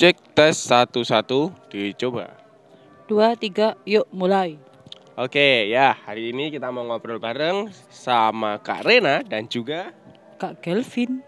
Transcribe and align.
Cek 0.00 0.32
tes 0.32 0.56
satu-satu 0.56 1.52
dicoba. 1.68 2.32
Dua, 3.04 3.36
tiga, 3.36 3.76
yuk 3.84 4.08
mulai. 4.08 4.56
Oke 5.12 5.68
ya, 5.68 5.92
hari 5.92 6.32
ini 6.32 6.48
kita 6.48 6.72
mau 6.72 6.88
ngobrol 6.88 7.20
bareng 7.20 7.68
sama 7.92 8.56
Kak 8.64 8.80
Rena 8.88 9.20
dan 9.20 9.44
juga 9.44 9.92
Kak 10.40 10.64
Kelvin. 10.64 11.20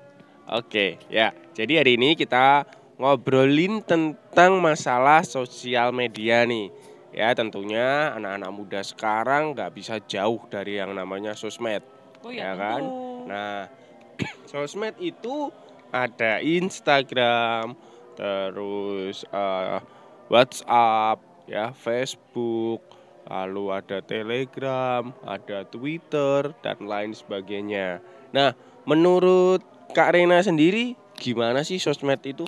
Oke 0.48 0.96
ya, 1.12 1.36
jadi 1.52 1.84
hari 1.84 2.00
ini 2.00 2.16
kita 2.16 2.64
ngobrolin 2.96 3.84
tentang 3.84 4.56
masalah 4.56 5.20
sosial 5.20 5.92
media 5.92 6.48
nih. 6.48 6.72
Ya 7.12 7.28
tentunya 7.36 8.16
anak-anak 8.16 8.52
muda 8.56 8.80
sekarang 8.80 9.52
nggak 9.52 9.76
bisa 9.76 10.00
jauh 10.00 10.48
dari 10.48 10.80
yang 10.80 10.96
namanya 10.96 11.36
sosmed, 11.36 11.84
Oh 12.24 12.32
ya 12.32 12.56
kan? 12.56 12.80
Nah, 13.28 13.68
sosmed 14.48 14.96
itu 14.96 15.52
ada 15.92 16.40
Instagram, 16.40 17.76
terus 18.22 19.26
eh, 19.26 19.82
WhatsApp, 20.30 21.18
ya 21.50 21.74
Facebook, 21.74 22.78
lalu 23.26 23.74
ada 23.74 23.98
Telegram, 23.98 25.10
ada 25.26 25.66
Twitter 25.66 26.54
dan 26.62 26.78
lain 26.86 27.10
sebagainya. 27.10 27.98
Nah, 28.30 28.54
menurut 28.86 29.66
Kak 29.90 30.14
Rena 30.14 30.38
sendiri 30.38 30.94
gimana 31.18 31.66
sih 31.66 31.82
sosmed 31.82 32.22
itu? 32.22 32.46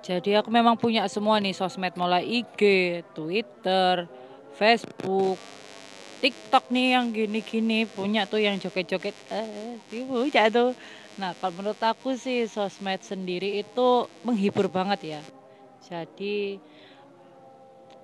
Jadi 0.00 0.38
aku 0.38 0.48
memang 0.54 0.78
punya 0.78 1.04
semua 1.10 1.42
nih 1.42 1.52
sosmed 1.52 1.92
mulai 1.98 2.22
IG, 2.24 2.62
Twitter, 3.12 4.06
Facebook, 4.54 5.36
TikTok 6.20 6.72
nih 6.72 6.96
yang 6.96 7.12
gini-gini 7.12 7.84
punya 7.84 8.24
tuh 8.24 8.40
yang 8.40 8.56
joget-joget 8.56 9.14
eh 9.28 9.76
punya 9.88 10.48
tuh. 10.48 10.72
Nah, 11.16 11.32
kalau 11.36 11.60
menurut 11.60 11.80
aku 11.80 12.12
sih 12.16 12.44
sosmed 12.44 13.00
sendiri 13.00 13.60
itu 13.60 14.08
menghibur 14.24 14.68
banget 14.68 15.16
ya. 15.16 15.20
Jadi 15.86 16.60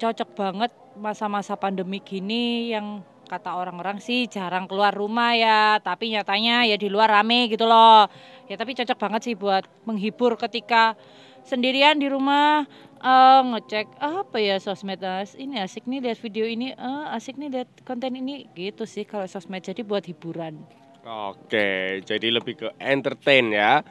cocok 0.01 0.31
banget 0.33 0.73
masa-masa 0.97 1.57
pandemi 1.57 2.01
gini 2.01 2.73
yang 2.73 3.05
kata 3.29 3.57
orang-orang 3.57 3.97
sih 3.97 4.29
jarang 4.29 4.69
keluar 4.69 4.93
rumah 4.93 5.33
ya, 5.33 5.81
tapi 5.81 6.13
nyatanya 6.13 6.69
ya 6.69 6.77
di 6.77 6.89
luar 6.93 7.09
rame 7.09 7.49
gitu 7.49 7.65
loh. 7.65 8.09
Ya 8.49 8.61
tapi 8.61 8.77
cocok 8.77 8.99
banget 9.01 9.21
sih 9.29 9.35
buat 9.37 9.65
menghibur 9.89 10.37
ketika 10.37 10.97
sendirian 11.43 11.99
di 11.99 12.07
rumah 12.13 12.65
eh, 13.03 13.41
ngecek 13.43 13.87
apa 13.99 14.39
ya 14.39 14.57
sosmed 14.63 15.03
ah, 15.03 15.27
ini 15.35 15.59
asik 15.59 15.91
nih 15.91 15.99
lihat 15.99 16.19
video 16.23 16.47
ini 16.47 16.73
eh, 16.73 17.05
asik 17.15 17.35
nih 17.37 17.51
lihat 17.51 17.71
konten 17.83 18.15
ini 18.15 18.47
gitu 18.55 18.87
sih 18.87 19.03
kalau 19.03 19.27
sosmed 19.27 19.61
jadi 19.61 19.83
buat 19.83 20.07
hiburan. 20.07 20.63
Oke, 21.03 21.99
jadi 22.07 22.31
lebih 22.31 22.55
ke 22.63 22.69
entertain 22.79 23.51
ya, 23.51 23.83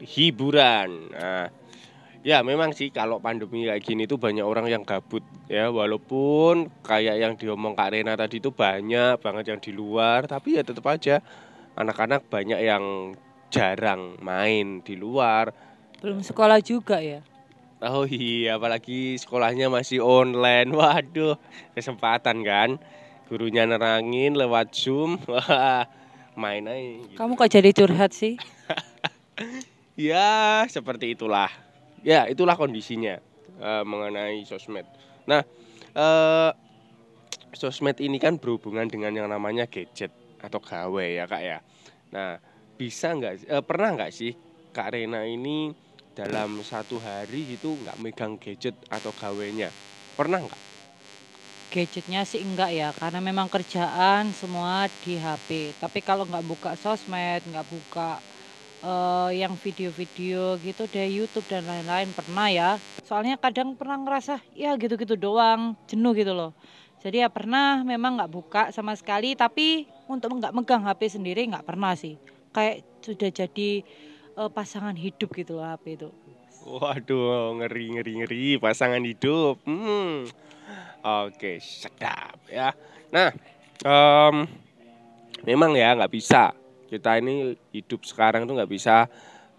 hiburan. 0.00 1.12
Nah, 1.12 1.52
ya 2.24 2.40
memang 2.40 2.72
sih 2.72 2.88
kalau 2.88 3.20
pandemi 3.20 3.68
kayak 3.68 3.84
gini 3.84 4.08
tuh 4.08 4.16
banyak 4.16 4.40
orang 4.40 4.72
yang 4.72 4.80
gabut 4.80 5.20
ya, 5.44 5.68
walaupun 5.68 6.72
kayak 6.80 7.20
yang 7.20 7.32
diomong 7.36 7.76
Kak 7.76 7.92
Rena 7.92 8.16
tadi 8.16 8.40
itu 8.40 8.48
banyak 8.48 9.20
banget 9.20 9.44
yang 9.52 9.60
di 9.60 9.76
luar, 9.76 10.24
tapi 10.24 10.56
ya 10.56 10.64
tetap 10.64 10.88
aja 10.88 11.20
anak-anak 11.76 12.24
banyak 12.32 12.64
yang 12.64 13.12
jarang 13.52 14.16
main 14.24 14.80
di 14.80 14.96
luar. 14.96 15.52
Belum 16.00 16.24
sekolah 16.24 16.64
juga 16.64 17.04
ya. 17.04 17.20
Oh 17.84 18.08
iya, 18.08 18.56
apalagi 18.56 19.20
sekolahnya 19.20 19.68
masih 19.68 20.00
online. 20.00 20.72
Waduh, 20.78 21.36
kesempatan 21.76 22.40
kan? 22.40 22.80
Gurunya 23.28 23.68
nerangin 23.68 24.32
lewat 24.32 24.72
Zoom. 24.72 25.20
Wah, 25.28 25.84
main 26.32 26.64
aja. 26.64 27.04
gitu. 27.04 27.16
Kamu 27.20 27.36
kok 27.36 27.52
jadi 27.52 27.70
curhat 27.76 28.16
sih? 28.16 28.40
Ya, 29.94 30.66
seperti 30.66 31.14
itulah. 31.14 31.46
Ya, 32.02 32.26
itulah 32.26 32.58
kondisinya 32.58 33.22
eh, 33.62 33.84
mengenai 33.86 34.42
sosmed. 34.42 34.82
Nah, 35.30 35.46
eh, 35.94 36.50
sosmed 37.54 38.02
ini 38.02 38.18
kan 38.18 38.42
berhubungan 38.42 38.90
dengan 38.90 39.14
yang 39.14 39.30
namanya 39.30 39.70
gadget 39.70 40.10
atau 40.42 40.58
gawe 40.58 41.06
ya 41.06 41.30
kak 41.30 41.42
ya. 41.46 41.58
Nah, 42.10 42.42
bisa 42.74 43.14
nggak? 43.14 43.46
eh, 43.46 43.62
pernah 43.62 43.94
nggak 43.94 44.10
sih 44.10 44.34
kak 44.74 44.98
Rena 44.98 45.22
ini 45.30 45.70
dalam 46.14 46.62
satu 46.62 47.02
hari 47.02 47.58
itu 47.58 47.74
nggak 47.74 47.98
megang 47.98 48.38
gadget 48.38 48.78
atau 48.86 49.10
gawenya? 49.10 49.74
Pernah 50.14 50.46
nggak? 50.46 50.62
Gadgetnya 51.74 52.22
sih 52.22 52.38
enggak 52.38 52.70
ya, 52.70 52.94
karena 52.94 53.18
memang 53.18 53.50
kerjaan 53.50 54.30
semua 54.30 54.86
di 55.02 55.18
HP. 55.18 55.74
Tapi 55.82 55.98
kalau 56.06 56.22
nggak 56.22 56.46
buka 56.46 56.70
sosmed, 56.78 57.42
nggak 57.50 57.66
buka 57.66 58.22
eh, 58.78 59.42
yang 59.42 59.58
video-video 59.58 60.54
gitu 60.62 60.86
deh 60.86 61.10
YouTube 61.10 61.50
dan 61.50 61.66
lain-lain 61.66 62.14
pernah 62.14 62.46
ya. 62.46 62.70
Soalnya 63.02 63.34
kadang 63.42 63.74
pernah 63.74 63.98
ngerasa 63.98 64.38
ya 64.54 64.78
gitu-gitu 64.78 65.18
doang, 65.18 65.74
jenuh 65.90 66.14
gitu 66.14 66.30
loh. 66.30 66.54
Jadi 67.02 67.20
ya 67.20 67.28
pernah 67.28 67.82
memang 67.82 68.22
nggak 68.22 68.30
buka 68.30 68.62
sama 68.70 68.94
sekali, 68.94 69.34
tapi 69.34 69.90
untuk 70.06 70.30
nggak 70.38 70.54
megang 70.54 70.86
HP 70.86 71.18
sendiri 71.18 71.42
nggak 71.50 71.66
pernah 71.66 71.98
sih. 71.98 72.14
Kayak 72.54 72.86
sudah 73.02 73.34
jadi 73.34 73.82
eh, 74.34 74.50
pasangan 74.50 74.94
hidup 74.94 75.30
gitu 75.34 75.58
loh 75.58 75.66
HP 75.66 75.98
itu. 75.98 76.10
Waduh, 76.64 77.60
ngeri 77.60 77.98
ngeri 78.00 78.12
ngeri 78.24 78.44
pasangan 78.56 79.04
hidup. 79.04 79.60
Hmm. 79.68 80.24
Oke, 81.04 81.60
sedap 81.60 82.40
ya. 82.48 82.72
Nah, 83.12 83.28
em, 83.84 84.48
memang 85.44 85.76
ya 85.76 85.92
nggak 85.92 86.08
bisa. 86.08 86.56
Kita 86.88 87.20
ini 87.20 87.52
hidup 87.76 88.08
sekarang 88.08 88.48
tuh 88.48 88.56
nggak 88.56 88.72
bisa 88.72 89.04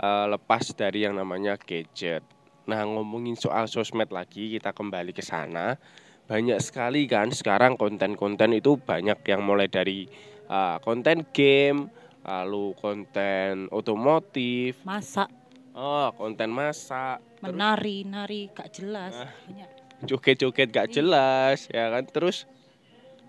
eh, 0.02 0.26
lepas 0.26 0.74
dari 0.74 1.06
yang 1.06 1.14
namanya 1.14 1.62
gadget. 1.62 2.26
Nah, 2.66 2.82
ngomongin 2.82 3.38
soal 3.38 3.70
sosmed 3.70 4.10
lagi, 4.10 4.58
kita 4.58 4.74
kembali 4.74 5.14
ke 5.14 5.22
sana. 5.22 5.78
Banyak 6.26 6.58
sekali 6.58 7.06
kan 7.06 7.30
sekarang 7.30 7.78
konten-konten 7.78 8.58
itu 8.58 8.82
banyak 8.82 9.22
yang 9.30 9.46
mulai 9.46 9.70
dari 9.70 10.10
eh, 10.50 10.78
konten 10.82 11.30
game, 11.30 11.94
lalu 12.26 12.74
konten 12.76 13.70
otomotif, 13.70 14.82
Masak, 14.82 15.30
oh 15.78 16.10
konten 16.18 16.50
masak, 16.50 17.22
terus 17.38 17.54
menari, 17.54 18.02
nari 18.04 18.50
gak 18.50 18.74
jelas. 18.74 19.14
Ah. 19.14 19.30
Banyak. 19.46 19.70
joget-joget 20.04 20.70
gak 20.70 20.90
Iya. 20.92 20.96
jelas 21.00 21.60
ya 21.72 21.88
kan 21.88 22.04
terus 22.06 22.50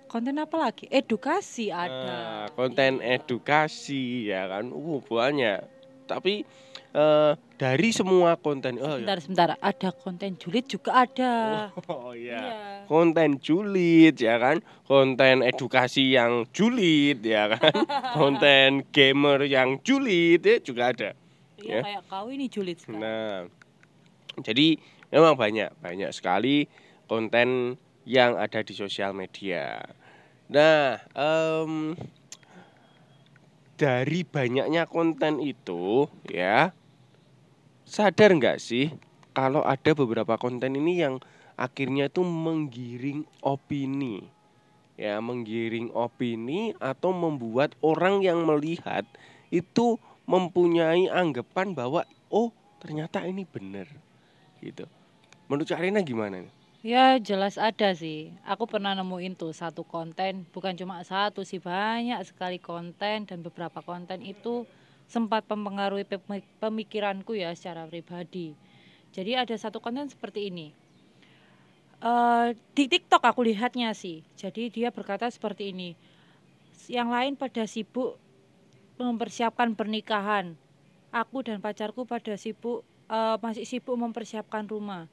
Konten 0.07 0.39
apa 0.39 0.55
lagi? 0.71 0.87
Edukasi 0.87 1.69
ada. 1.69 2.47
konten 2.55 3.03
edukasi 3.03 4.31
ya 4.31 4.47
kan 4.47 4.71
uh 4.71 5.03
banyak 5.03 5.61
tapi 6.07 6.47
eh, 6.93 7.33
dari 7.57 7.91
semua 7.91 8.37
konten 8.37 8.79
oh 8.79 8.97
ya 8.97 9.03
Sebentar, 9.03 9.19
sebentar. 9.19 9.49
Ada 9.59 9.91
konten 9.93 10.37
julid 10.37 10.65
juga 10.65 11.03
ada. 11.03 11.35
oh 11.91 12.13
iya 12.13 12.39
Iya. 12.39 12.59
konten 12.87 13.37
julid 13.39 14.17
ya 14.17 14.37
kan 14.37 14.57
konten 14.85 15.43
edukasi 15.43 16.15
yang 16.15 16.47
julid 16.51 17.21
ya 17.21 17.53
kan 17.53 17.75
konten 18.19 18.87
gamer 18.89 19.45
yang 19.45 19.83
julid 19.83 20.41
ya 20.41 20.57
juga 20.59 20.91
ada 20.91 21.11
Iya, 21.57 21.81
Ya. 21.81 21.81
kayak 21.83 22.03
kau 22.07 22.29
ini 22.29 22.47
julid 22.47 22.77
sekarang. 22.77 23.01
Nah, 23.01 23.49
jadi 24.39 24.77
memang 25.09 25.35
banyak 25.35 25.73
banyak 25.77 26.13
sekali 26.13 26.69
konten 27.05 27.75
yang 28.05 28.37
ada 28.37 28.61
di 28.61 28.71
sosial 28.71 29.11
media. 29.11 29.81
Nah, 30.47 31.01
em, 31.11 31.97
dari 33.77 34.25
banyaknya 34.25 34.89
konten 34.89 35.39
itu, 35.41 36.09
ya, 36.33 36.73
sadar 37.85 38.33
nggak 38.33 38.59
sih 38.59 38.91
kalau 39.37 39.61
ada 39.63 39.93
beberapa 39.93 40.41
konten 40.41 40.75
ini 40.81 41.05
yang 41.05 41.21
akhirnya 41.61 42.09
itu 42.09 42.25
menggiring 42.25 43.29
opini, 43.45 44.25
ya, 44.97 45.21
menggiring 45.21 45.93
opini 45.93 46.73
atau 46.81 47.13
membuat 47.13 47.77
orang 47.85 48.25
yang 48.25 48.49
melihat 48.49 49.05
itu 49.53 50.01
mempunyai 50.25 51.07
anggapan 51.13 51.77
bahwa 51.77 52.03
oh 52.33 52.51
ternyata 52.81 53.23
ini 53.29 53.45
benar 53.45 53.87
gitu. 54.65 54.89
Menurut 55.47 55.69
Kak 55.69 55.85
Rina 55.85 56.03
gimana 56.03 56.43
nih? 56.43 56.56
Ya 56.87 57.19
jelas 57.19 57.59
ada 57.59 57.99
sih. 57.99 58.31
Aku 58.47 58.71
pernah 58.71 58.95
nemuin 58.95 59.35
tuh 59.35 59.51
satu 59.51 59.83
konten, 59.83 60.47
bukan 60.55 60.71
cuma 60.79 61.03
satu 61.03 61.43
sih 61.43 61.59
banyak 61.59 62.23
sekali 62.23 62.63
konten 62.63 63.27
dan 63.27 63.39
beberapa 63.43 63.83
konten 63.83 64.23
itu 64.23 64.71
sempat 65.11 65.43
mempengaruhi 65.51 66.07
pemi- 66.07 66.47
pemikiranku 66.63 67.35
ya 67.35 67.51
secara 67.59 67.91
pribadi. 67.91 68.55
Jadi 69.11 69.35
ada 69.35 69.51
satu 69.59 69.83
konten 69.83 70.07
seperti 70.07 70.47
ini. 70.47 70.71
Eh 71.99 72.55
di 72.55 72.85
TikTok 72.87 73.35
aku 73.35 73.43
lihatnya 73.43 73.91
sih. 73.91 74.23
Jadi 74.39 74.71
dia 74.71 74.95
berkata 74.95 75.27
seperti 75.27 75.75
ini. 75.75 75.99
Yang 76.87 77.09
lain 77.11 77.33
pada 77.35 77.67
sibuk 77.67 78.15
mempersiapkan 79.03 79.75
pernikahan. 79.75 80.55
Aku 81.11 81.43
dan 81.43 81.59
pacarku 81.59 82.07
pada 82.07 82.39
sibuk 82.39 82.87
eh, 83.11 83.37
masih 83.43 83.67
sibuk 83.67 83.99
mempersiapkan 83.99 84.71
rumah 84.71 85.11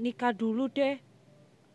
nikah 0.00 0.32
dulu 0.32 0.72
deh. 0.72 0.96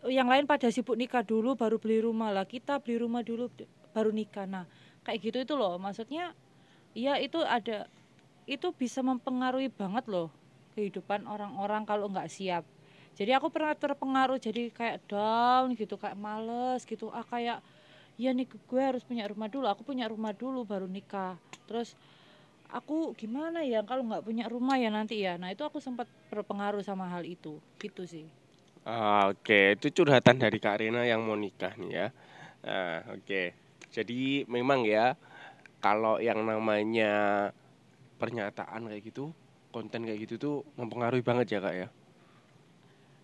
Yang 0.06 0.27
lain 0.27 0.45
pada 0.50 0.68
sibuk 0.74 0.98
nikah 0.98 1.22
dulu 1.22 1.54
baru 1.54 1.77
beli 1.77 2.01
rumah 2.01 2.33
lah. 2.33 2.45
Kita 2.50 2.81
beli 2.81 2.98
rumah 2.98 3.22
dulu 3.22 3.50
baru 3.94 4.10
nikah. 4.10 4.50
Nah, 4.50 4.66
kayak 5.06 5.22
gitu 5.22 5.38
itu 5.45 5.54
loh. 5.54 5.77
Maksudnya 5.77 6.33
ya 6.98 7.19
itu 7.22 7.38
ada 7.44 7.86
itu 8.45 8.72
bisa 8.72 9.01
mempengaruhi 9.01 9.74
banget 9.74 10.07
loh 10.07 10.30
kehidupan 10.77 11.25
orang-orang 11.25 11.83
kalau 11.83 12.07
nggak 12.07 12.31
siap 12.31 12.63
jadi 13.18 13.36
aku 13.39 13.51
pernah 13.51 13.74
terpengaruh 13.74 14.38
jadi 14.38 14.69
kayak 14.69 15.04
down 15.10 15.74
gitu 15.74 16.00
kayak 16.00 16.16
males 16.16 16.86
gitu 16.86 17.10
ah 17.10 17.25
kayak 17.25 17.60
ya 18.16 18.31
nih 18.31 18.48
gue 18.48 18.81
harus 18.81 19.04
punya 19.04 19.27
rumah 19.27 19.51
dulu 19.51 19.66
aku 19.68 19.83
punya 19.83 20.07
rumah 20.07 20.31
dulu 20.31 20.63
baru 20.63 20.88
nikah 20.88 21.36
terus 21.68 21.98
aku 22.75 23.16
gimana 23.16 23.63
ya 23.63 23.80
kalau 23.88 24.04
nggak 24.04 24.25
punya 24.27 24.45
rumah 24.51 24.75
ya 24.75 24.92
nanti 24.92 25.24
ya. 25.24 25.39
Nah 25.39 25.50
itu 25.56 25.63
aku 25.63 25.80
sempat 25.80 26.12
berpengaruh 26.27 26.83
sama 26.83 27.07
hal 27.07 27.24
itu. 27.24 27.57
Gitu 27.80 28.04
sih. 28.04 28.25
Ah, 28.86 29.31
Oke, 29.33 29.74
itu 29.80 29.89
curhatan 29.89 30.38
dari 30.38 30.62
Kak 30.62 30.83
Rena 30.83 31.07
yang 31.07 31.25
mau 31.25 31.33
nikah 31.33 31.74
nih 31.80 31.89
ya. 31.89 32.07
Nah, 32.68 33.18
oke. 33.18 33.44
Jadi 33.89 34.45
memang 34.45 34.86
ya 34.86 35.16
kalau 35.81 36.19
yang 36.22 36.44
namanya 36.45 37.50
pernyataan 38.22 38.92
kayak 38.92 39.04
gitu, 39.10 39.31
konten 39.74 40.06
kayak 40.06 40.30
gitu 40.30 40.36
tuh 40.38 40.56
mempengaruhi 40.77 41.25
banget 41.25 41.57
ya 41.57 41.60
Kak 41.63 41.75
ya. 41.75 41.88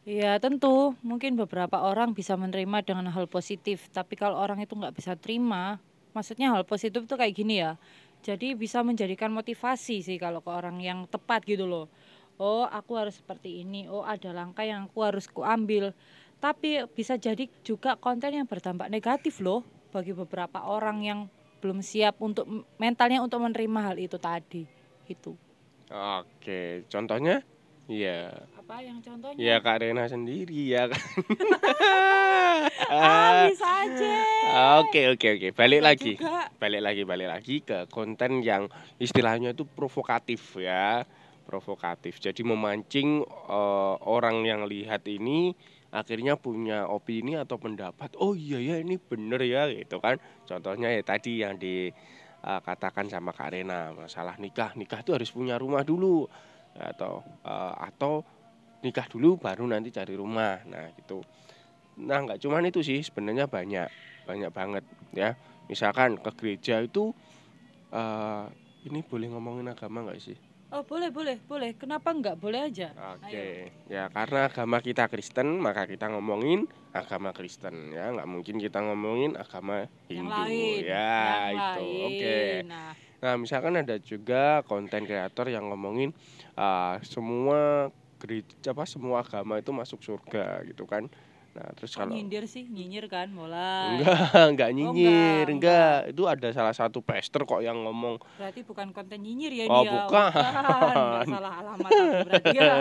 Iya 0.02 0.32
tentu. 0.42 0.98
Mungkin 1.06 1.38
beberapa 1.38 1.78
orang 1.86 2.18
bisa 2.18 2.34
menerima 2.34 2.82
dengan 2.82 3.06
hal 3.14 3.30
positif. 3.30 3.86
Tapi 3.94 4.18
kalau 4.18 4.42
orang 4.42 4.58
itu 4.66 4.74
nggak 4.74 4.98
bisa 4.98 5.14
terima 5.14 5.78
maksudnya 6.12 6.52
hal 6.52 6.64
positif 6.68 7.08
tuh 7.08 7.18
kayak 7.20 7.34
gini 7.36 7.64
ya 7.64 7.80
jadi 8.22 8.54
bisa 8.54 8.86
menjadikan 8.86 9.34
motivasi 9.34 10.06
sih 10.06 10.18
kalau 10.22 10.46
ke 10.46 10.50
orang 10.54 10.78
yang 10.82 11.10
tepat 11.10 11.42
gitu 11.46 11.66
loh. 11.66 11.90
Oh 12.42 12.66
aku 12.66 12.98
harus 12.98 13.18
seperti 13.22 13.66
ini. 13.66 13.86
Oh 13.90 14.02
ada 14.06 14.34
langkah 14.34 14.66
yang 14.66 14.90
aku 14.90 15.02
harus 15.02 15.26
kuambil 15.30 15.94
tapi 16.42 16.90
bisa 16.98 17.22
jadi 17.22 17.46
juga 17.62 17.94
konten 18.02 18.34
yang 18.34 18.50
berdampak 18.50 18.90
negatif 18.90 19.38
loh 19.46 19.62
bagi 19.94 20.10
beberapa 20.10 20.66
orang 20.66 21.06
yang 21.06 21.20
belum 21.62 21.86
siap 21.86 22.18
untuk 22.18 22.50
mentalnya 22.82 23.22
untuk 23.22 23.46
menerima 23.46 23.94
hal 23.94 23.98
itu 24.02 24.18
tadi. 24.18 24.66
Itu 25.06 25.38
Oke, 25.92 26.88
contohnya? 26.88 27.44
Iya. 27.92 28.32
Apa 28.62 28.78
yang 28.86 29.02
contohnya 29.02 29.42
Ya 29.42 29.58
Kak 29.58 29.82
Rena 29.82 30.06
sendiri 30.06 30.70
ya 30.70 30.86
kan. 30.86 31.02
ah 32.94 33.50
bisa 33.50 33.68
aja 33.90 34.14
Oke 34.86 35.10
oke 35.10 35.28
oke, 35.40 35.48
balik 35.58 35.82
lagi. 35.82 36.14
juga. 36.20 36.46
Balik 36.62 36.82
lagi 36.86 37.02
balik 37.08 37.30
lagi 37.32 37.56
ke 37.66 37.90
konten 37.90 38.46
yang 38.46 38.70
istilahnya 39.02 39.58
itu 39.58 39.66
provokatif 39.66 40.62
ya. 40.62 41.08
Provokatif. 41.50 42.22
Jadi 42.22 42.46
memancing 42.46 43.26
eh, 43.26 43.96
orang 44.06 44.46
yang 44.46 44.70
lihat 44.70 45.02
ini 45.10 45.58
akhirnya 45.90 46.38
punya 46.38 46.86
opini 46.86 47.34
atau 47.40 47.58
pendapat. 47.58 48.14
Oh 48.22 48.38
iya 48.38 48.62
ya 48.62 48.76
ini 48.78 49.02
bener 49.02 49.42
ya 49.42 49.72
gitu 49.74 49.98
kan. 49.98 50.22
Contohnya 50.46 50.94
ya 50.94 51.02
tadi 51.02 51.42
yang 51.42 51.58
dikatakan 51.58 53.10
sama 53.10 53.34
Kak 53.34 53.58
Rena 53.58 53.90
masalah 53.96 54.38
nikah. 54.38 54.78
Nikah 54.78 55.02
itu 55.02 55.18
harus 55.18 55.34
punya 55.34 55.58
rumah 55.58 55.82
dulu 55.82 56.30
atau 56.76 57.26
eh, 57.48 57.74
atau 57.90 58.22
nikah 58.82 59.06
dulu 59.10 59.38
baru 59.38 59.66
nanti 59.70 59.94
cari 59.94 60.14
rumah. 60.18 60.62
Nah, 60.66 60.90
gitu. 60.98 61.22
Nah, 62.02 62.20
nggak 62.26 62.42
cuman 62.42 62.68
itu 62.70 62.82
sih, 62.82 63.00
sebenarnya 63.02 63.46
banyak, 63.46 63.88
banyak 64.26 64.52
banget 64.52 64.84
ya. 65.14 65.38
Misalkan 65.70 66.20
ke 66.20 66.32
gereja 66.36 66.82
itu 66.84 67.14
eh 67.92 68.46
ini 68.88 69.00
boleh 69.06 69.28
ngomongin 69.30 69.70
agama 69.70 70.04
nggak 70.04 70.20
sih? 70.20 70.38
Oh 70.72 70.88
boleh 70.88 71.12
boleh 71.12 71.38
boleh. 71.46 71.76
Kenapa 71.76 72.16
nggak 72.16 72.40
boleh 72.40 72.72
aja? 72.72 72.96
Oke, 73.16 73.70
ya 73.92 74.08
karena 74.08 74.48
agama 74.48 74.80
kita 74.80 75.12
Kristen 75.12 75.60
maka 75.60 75.84
kita 75.84 76.08
ngomongin 76.08 76.64
agama 76.96 77.36
Kristen 77.36 77.92
ya, 77.92 78.16
nggak 78.16 78.28
mungkin 78.28 78.56
kita 78.60 78.80
ngomongin 78.80 79.36
agama 79.36 79.84
Yang 80.08 80.16
Hindu 80.16 80.42
lain. 80.48 80.80
ya 80.88 81.12
yang 81.52 81.60
itu. 81.60 81.88
Oke. 82.08 82.40
Nah 82.68 82.92
Nah, 83.22 83.38
misalkan 83.38 83.78
ada 83.78 84.02
juga 84.02 84.66
konten 84.66 85.06
kreator 85.06 85.46
yang 85.54 85.70
ngomongin 85.70 86.10
ah, 86.58 86.98
semua 87.06 87.94
apa 88.68 88.84
semua 88.86 89.22
agama 89.26 89.58
itu 89.58 89.72
masuk 89.72 90.00
surga 90.02 90.62
gitu 90.68 90.86
kan. 90.86 91.10
Nah, 91.52 91.68
terus 91.76 91.92
kok 91.92 92.08
kalau 92.08 92.16
nyindir 92.16 92.48
sih 92.48 92.64
nyinyir 92.64 93.12
kan 93.12 93.28
mulai. 93.28 94.00
enggak, 94.00 94.16
enggak 94.56 94.70
nyinyir, 94.72 95.46
Oh, 95.48 95.52
enggak, 95.52 95.52
enggak. 95.52 96.16
Itu 96.16 96.24
ada 96.32 96.48
salah 96.56 96.72
satu 96.72 97.04
pastor 97.04 97.44
kok 97.44 97.60
yang 97.60 97.76
ngomong, 97.84 98.24
Berarti 98.40 98.64
bukan 98.64 98.96
konten 98.96 99.20
nyinyir 99.20 99.52
ya 99.52 99.66
Oh, 99.68 99.84
dia. 99.84 99.92
bukan. 100.08 100.32
Nggak 100.32 101.28
salah 101.28 101.54
alamat 101.60 101.92
berarti 102.24 102.50
ya. 102.56 102.72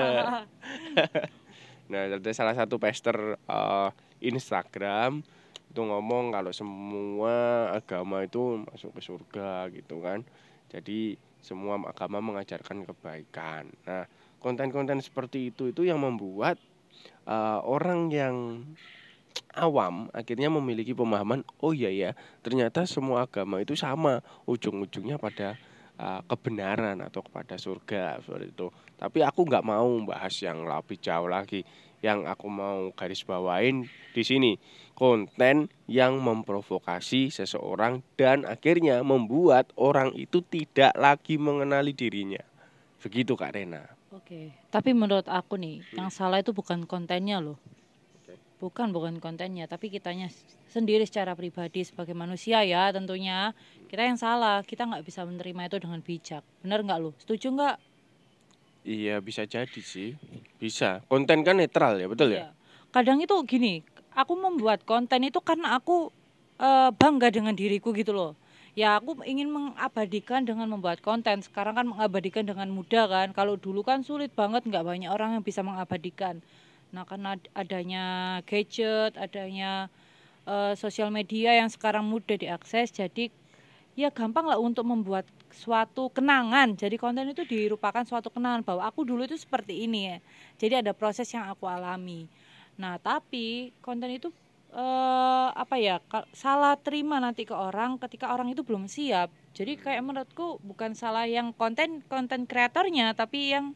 nah, 1.90 2.02
ada 2.06 2.30
salah 2.30 2.54
satu 2.54 2.78
pastor 2.78 3.34
eh, 3.42 3.88
Instagram 4.22 5.26
itu 5.70 5.80
ngomong 5.82 6.30
kalau 6.30 6.54
semua 6.54 7.70
agama 7.74 8.22
itu 8.22 8.62
masuk 8.70 8.94
ke 8.94 9.00
surga 9.02 9.66
gitu 9.74 9.98
kan. 10.02 10.22
Jadi 10.70 11.18
semua 11.42 11.74
agama 11.82 12.22
mengajarkan 12.22 12.86
kebaikan. 12.86 13.66
Nah, 13.82 14.06
konten-konten 14.40 14.98
seperti 15.04 15.52
itu 15.52 15.70
itu 15.70 15.86
yang 15.86 16.00
membuat 16.00 16.56
eh, 17.28 17.60
orang 17.62 18.10
yang 18.10 18.64
awam 19.54 20.10
akhirnya 20.10 20.50
memiliki 20.50 20.96
pemahaman 20.96 21.46
oh 21.62 21.70
iya 21.70 21.90
ya 21.90 22.10
ternyata 22.42 22.82
semua 22.86 23.26
agama 23.30 23.62
itu 23.62 23.78
sama 23.78 24.24
ujung-ujungnya 24.46 25.18
pada 25.22 25.58
uh, 26.00 26.20
kebenaran 26.24 26.98
atau 27.04 27.20
kepada 27.20 27.60
surga 27.60 28.24
seperti 28.24 28.56
itu. 28.56 28.66
Tapi 28.96 29.20
aku 29.20 29.44
nggak 29.44 29.66
mau 29.66 29.88
bahas 30.08 30.32
yang 30.40 30.64
lebih 30.64 30.96
jauh 30.98 31.28
lagi 31.28 31.62
yang 32.00 32.24
aku 32.24 32.48
mau 32.48 32.88
garis 32.96 33.20
bawain 33.28 33.84
di 34.16 34.22
sini. 34.24 34.56
Konten 34.96 35.68
yang 35.88 36.20
memprovokasi 36.20 37.32
seseorang 37.32 38.04
dan 38.16 38.44
akhirnya 38.48 39.00
membuat 39.04 39.72
orang 39.76 40.12
itu 40.16 40.44
tidak 40.44 40.92
lagi 40.96 41.36
mengenali 41.36 41.92
dirinya. 41.92 42.40
Begitu 43.00 43.32
kak 43.36 43.56
Rena 43.56 43.99
Oke. 44.10 44.50
Tapi 44.74 44.90
menurut 44.90 45.26
aku 45.30 45.54
nih, 45.54 45.86
yang 45.94 46.10
salah 46.10 46.42
itu 46.42 46.50
bukan 46.50 46.82
kontennya 46.86 47.38
loh. 47.38 47.58
Oke. 48.18 48.34
Bukan 48.58 48.90
bukan 48.90 49.22
kontennya, 49.22 49.70
tapi 49.70 49.86
kitanya 49.90 50.26
sendiri 50.70 51.06
secara 51.06 51.34
pribadi 51.38 51.82
sebagai 51.86 52.14
manusia 52.14 52.62
ya 52.66 52.90
tentunya 52.90 53.54
kita 53.86 54.02
yang 54.06 54.18
salah. 54.18 54.66
Kita 54.66 54.86
nggak 54.86 55.06
bisa 55.06 55.22
menerima 55.22 55.70
itu 55.70 55.76
dengan 55.78 56.00
bijak. 56.02 56.42
Bener 56.62 56.82
nggak 56.82 56.98
lo? 56.98 57.10
Setuju 57.22 57.54
nggak? 57.54 57.76
iya 58.80 59.20
bisa 59.20 59.44
jadi 59.44 59.80
sih 59.84 60.16
bisa 60.56 61.04
konten 61.08 61.44
kan 61.44 61.56
netral 61.60 62.00
ya 62.00 62.08
betul 62.08 62.32
ya 62.32 62.48
Iya. 62.48 62.48
Kadang 62.90 63.22
itu 63.22 63.36
gini, 63.46 63.86
aku 64.18 64.34
membuat 64.34 64.82
konten 64.82 65.22
itu 65.22 65.38
karena 65.38 65.78
aku 65.78 66.10
eh, 66.58 66.90
bangga 66.90 67.30
dengan 67.30 67.54
diriku 67.54 67.94
gitu 67.94 68.10
loh. 68.10 68.34
Ya 68.78 68.98
aku 68.98 69.18
ingin 69.26 69.50
mengabadikan 69.50 70.46
dengan 70.46 70.70
membuat 70.70 71.02
konten. 71.02 71.42
Sekarang 71.42 71.74
kan 71.78 71.86
mengabadikan 71.90 72.46
dengan 72.46 72.70
mudah 72.70 73.06
kan. 73.10 73.28
Kalau 73.34 73.58
dulu 73.58 73.82
kan 73.82 74.06
sulit 74.06 74.30
banget, 74.34 74.62
nggak 74.66 74.84
banyak 74.86 75.10
orang 75.10 75.38
yang 75.38 75.44
bisa 75.44 75.60
mengabadikan. 75.66 76.38
Nah 76.94 77.02
karena 77.06 77.34
ad- 77.38 77.50
adanya 77.54 78.04
gadget, 78.46 79.14
adanya 79.18 79.90
eh, 80.48 80.74
sosial 80.78 81.10
media 81.14 81.54
yang 81.60 81.70
sekarang 81.70 82.06
mudah 82.08 82.36
diakses, 82.38 82.90
jadi 82.94 83.30
ya 83.98 84.08
gampang 84.14 84.46
lah 84.50 84.58
untuk 84.58 84.86
membuat 84.88 85.26
suatu 85.52 86.08
kenangan. 86.16 86.74
Jadi 86.78 86.96
konten 86.98 87.26
itu 87.34 87.42
dirupakan 87.46 88.02
suatu 88.06 88.30
kenangan 88.32 88.62
bahwa 88.66 88.82
aku 88.88 89.02
dulu 89.06 89.26
itu 89.26 89.36
seperti 89.38 89.86
ini 89.86 90.00
ya. 90.14 90.18
Jadi 90.62 90.74
ada 90.86 90.92
proses 90.96 91.28
yang 91.34 91.46
aku 91.50 91.66
alami. 91.70 92.26
Nah, 92.80 92.96
tapi 93.02 93.74
konten 93.84 94.10
itu 94.14 94.30
eh 94.70 95.48
apa 95.50 95.76
ya 95.82 95.98
salah 96.30 96.78
terima 96.78 97.18
nanti 97.18 97.42
ke 97.42 97.54
orang 97.54 97.98
ketika 97.98 98.30
orang 98.30 98.54
itu 98.54 98.62
belum 98.62 98.86
siap. 98.86 99.34
Jadi 99.50 99.74
kayak 99.82 100.06
menurutku 100.06 100.62
bukan 100.62 100.94
salah 100.94 101.26
yang 101.26 101.50
konten 101.50 102.06
konten 102.06 102.46
kreatornya 102.46 103.18
tapi 103.18 103.50
yang 103.50 103.74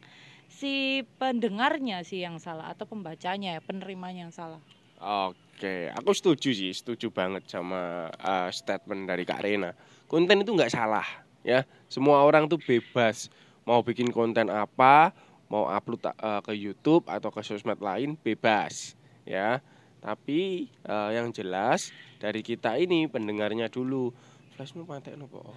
si 0.55 1.03
pendengarnya 1.19 2.07
sih 2.07 2.23
yang 2.23 2.39
salah 2.39 2.71
atau 2.71 2.87
pembacanya 2.87 3.59
ya, 3.59 3.61
penerimanya 3.61 4.31
yang 4.31 4.35
salah. 4.35 4.63
Oke, 5.03 5.91
aku 5.91 6.15
setuju 6.15 6.55
sih, 6.55 6.71
setuju 6.71 7.11
banget 7.11 7.45
sama 7.51 8.09
uh, 8.23 8.49
statement 8.55 9.11
dari 9.11 9.27
Kak 9.27 9.43
Rena. 9.43 9.75
Konten 10.07 10.47
itu 10.47 10.55
nggak 10.55 10.71
salah, 10.71 11.05
ya. 11.43 11.67
Semua 11.91 12.23
orang 12.23 12.47
tuh 12.47 12.63
bebas 12.63 13.29
mau 13.67 13.83
bikin 13.83 14.15
konten 14.15 14.47
apa, 14.49 15.11
mau 15.51 15.67
upload 15.67 16.07
uh, 16.07 16.41
ke 16.41 16.55
YouTube 16.55 17.11
atau 17.11 17.35
ke 17.35 17.43
sosmed 17.43 17.83
lain 17.83 18.15
bebas, 18.15 18.95
ya. 19.27 19.59
Tapi 20.05 20.69
uh, 20.85 21.17
yang 21.17 21.33
jelas 21.33 21.89
dari 22.21 22.45
kita 22.45 22.77
ini 22.77 23.09
pendengarnya 23.09 23.73
dulu. 23.73 24.13
Flashmu 24.53 24.85
patek 24.85 25.17
nopo? 25.17 25.57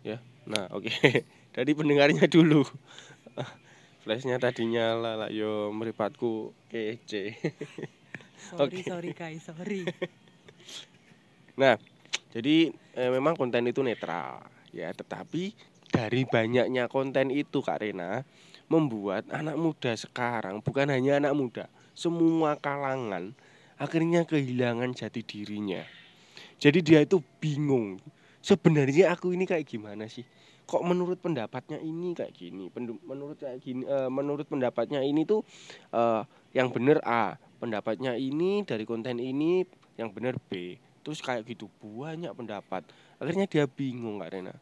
Ya. 0.00 0.16
Nah, 0.48 0.72
oke. 0.72 0.88
dari 1.56 1.72
pendengarnya 1.76 2.24
dulu. 2.24 2.64
Flashnya 4.02 4.40
tadi 4.40 4.64
nyala 4.64 5.14
lah 5.14 5.30
yo 5.30 5.68
meripatku 5.76 6.56
kece. 6.72 7.36
Sorry 8.42 8.82
Oke. 8.82 8.90
sorry 8.90 9.14
guys, 9.14 9.46
sorry. 9.46 9.86
Nah, 11.54 11.78
jadi 12.34 12.74
eh, 12.98 13.10
memang 13.14 13.38
konten 13.38 13.62
itu 13.70 13.86
netral 13.86 14.42
ya, 14.74 14.90
tetapi 14.90 15.54
dari 15.86 16.26
banyaknya 16.26 16.90
konten 16.90 17.30
itu 17.30 17.62
Kak 17.62 17.86
Rena 17.86 18.26
membuat 18.66 19.30
anak 19.30 19.54
muda 19.54 19.94
sekarang 19.94 20.58
bukan 20.58 20.90
hanya 20.90 21.22
anak 21.22 21.38
muda, 21.38 21.64
semua 21.94 22.58
kalangan 22.58 23.30
akhirnya 23.82 24.22
kehilangan 24.22 24.94
jati 24.94 25.26
dirinya. 25.26 25.82
Jadi 26.62 26.78
dia 26.86 27.02
itu 27.02 27.18
bingung. 27.42 27.98
Sebenarnya 28.38 29.10
aku 29.10 29.34
ini 29.34 29.42
kayak 29.42 29.66
gimana 29.66 30.06
sih? 30.06 30.22
kok 30.72 30.82
menurut 30.86 31.18
pendapatnya 31.18 31.78
ini 31.82 32.14
kayak 32.14 32.32
gini 32.32 32.70
menurut 33.04 33.36
kayak 33.36 33.60
gini 33.60 33.82
eh, 33.84 34.08
menurut 34.08 34.46
pendapatnya 34.46 35.02
ini 35.02 35.26
tuh 35.26 35.42
eh, 35.92 36.22
yang 36.54 36.70
bener 36.70 37.02
A 37.02 37.36
pendapatnya 37.58 38.14
ini 38.16 38.62
dari 38.64 38.86
konten 38.86 39.18
ini 39.18 39.66
yang 39.98 40.08
bener 40.14 40.38
B 40.48 40.78
terus 41.02 41.20
kayak 41.20 41.44
gitu 41.44 41.66
banyak 41.82 42.30
pendapat 42.32 42.86
akhirnya 43.18 43.46
dia 43.50 43.64
bingung 43.66 44.22
kak 44.22 44.32
Rena 44.32 44.54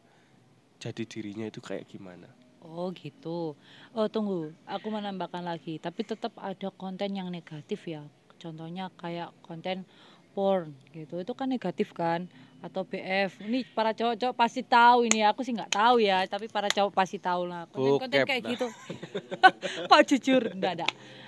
jadi 0.81 1.03
dirinya 1.05 1.45
itu 1.47 1.61
kayak 1.61 1.87
gimana 1.87 2.27
Oh 2.61 2.93
gitu. 2.93 3.57
Oh 3.97 4.05
tunggu, 4.05 4.53
aku 4.69 4.93
menambahkan 4.93 5.41
lagi. 5.41 5.81
Tapi 5.81 6.05
tetap 6.05 6.37
ada 6.37 6.69
konten 6.69 7.09
yang 7.17 7.33
negatif 7.33 7.89
ya. 7.89 8.05
Contohnya 8.41 8.89
kayak 8.97 9.29
konten 9.45 9.85
porn 10.33 10.73
gitu. 10.89 11.21
Itu 11.21 11.37
kan 11.37 11.53
negatif 11.53 11.93
kan? 11.93 12.25
Atau 12.65 12.81
BF. 12.85 13.37
Ini 13.45 13.69
para 13.77 13.93
cowok-cowok 13.93 14.35
pasti 14.35 14.65
tahu 14.65 15.05
ini. 15.05 15.21
Aku 15.29 15.45
sih 15.45 15.53
nggak 15.53 15.69
tahu 15.69 16.01
ya. 16.01 16.25
Tapi 16.25 16.49
para 16.49 16.73
cowok 16.73 16.91
pasti 16.97 17.21
tahu 17.21 17.45
lah. 17.45 17.69
Konten-konten 17.69 18.25
kayak 18.25 18.43
gitu. 18.49 18.67
Kok 19.91 20.01
jujur? 20.09 20.41
Enggak 20.49 20.81
ada. 20.81 20.87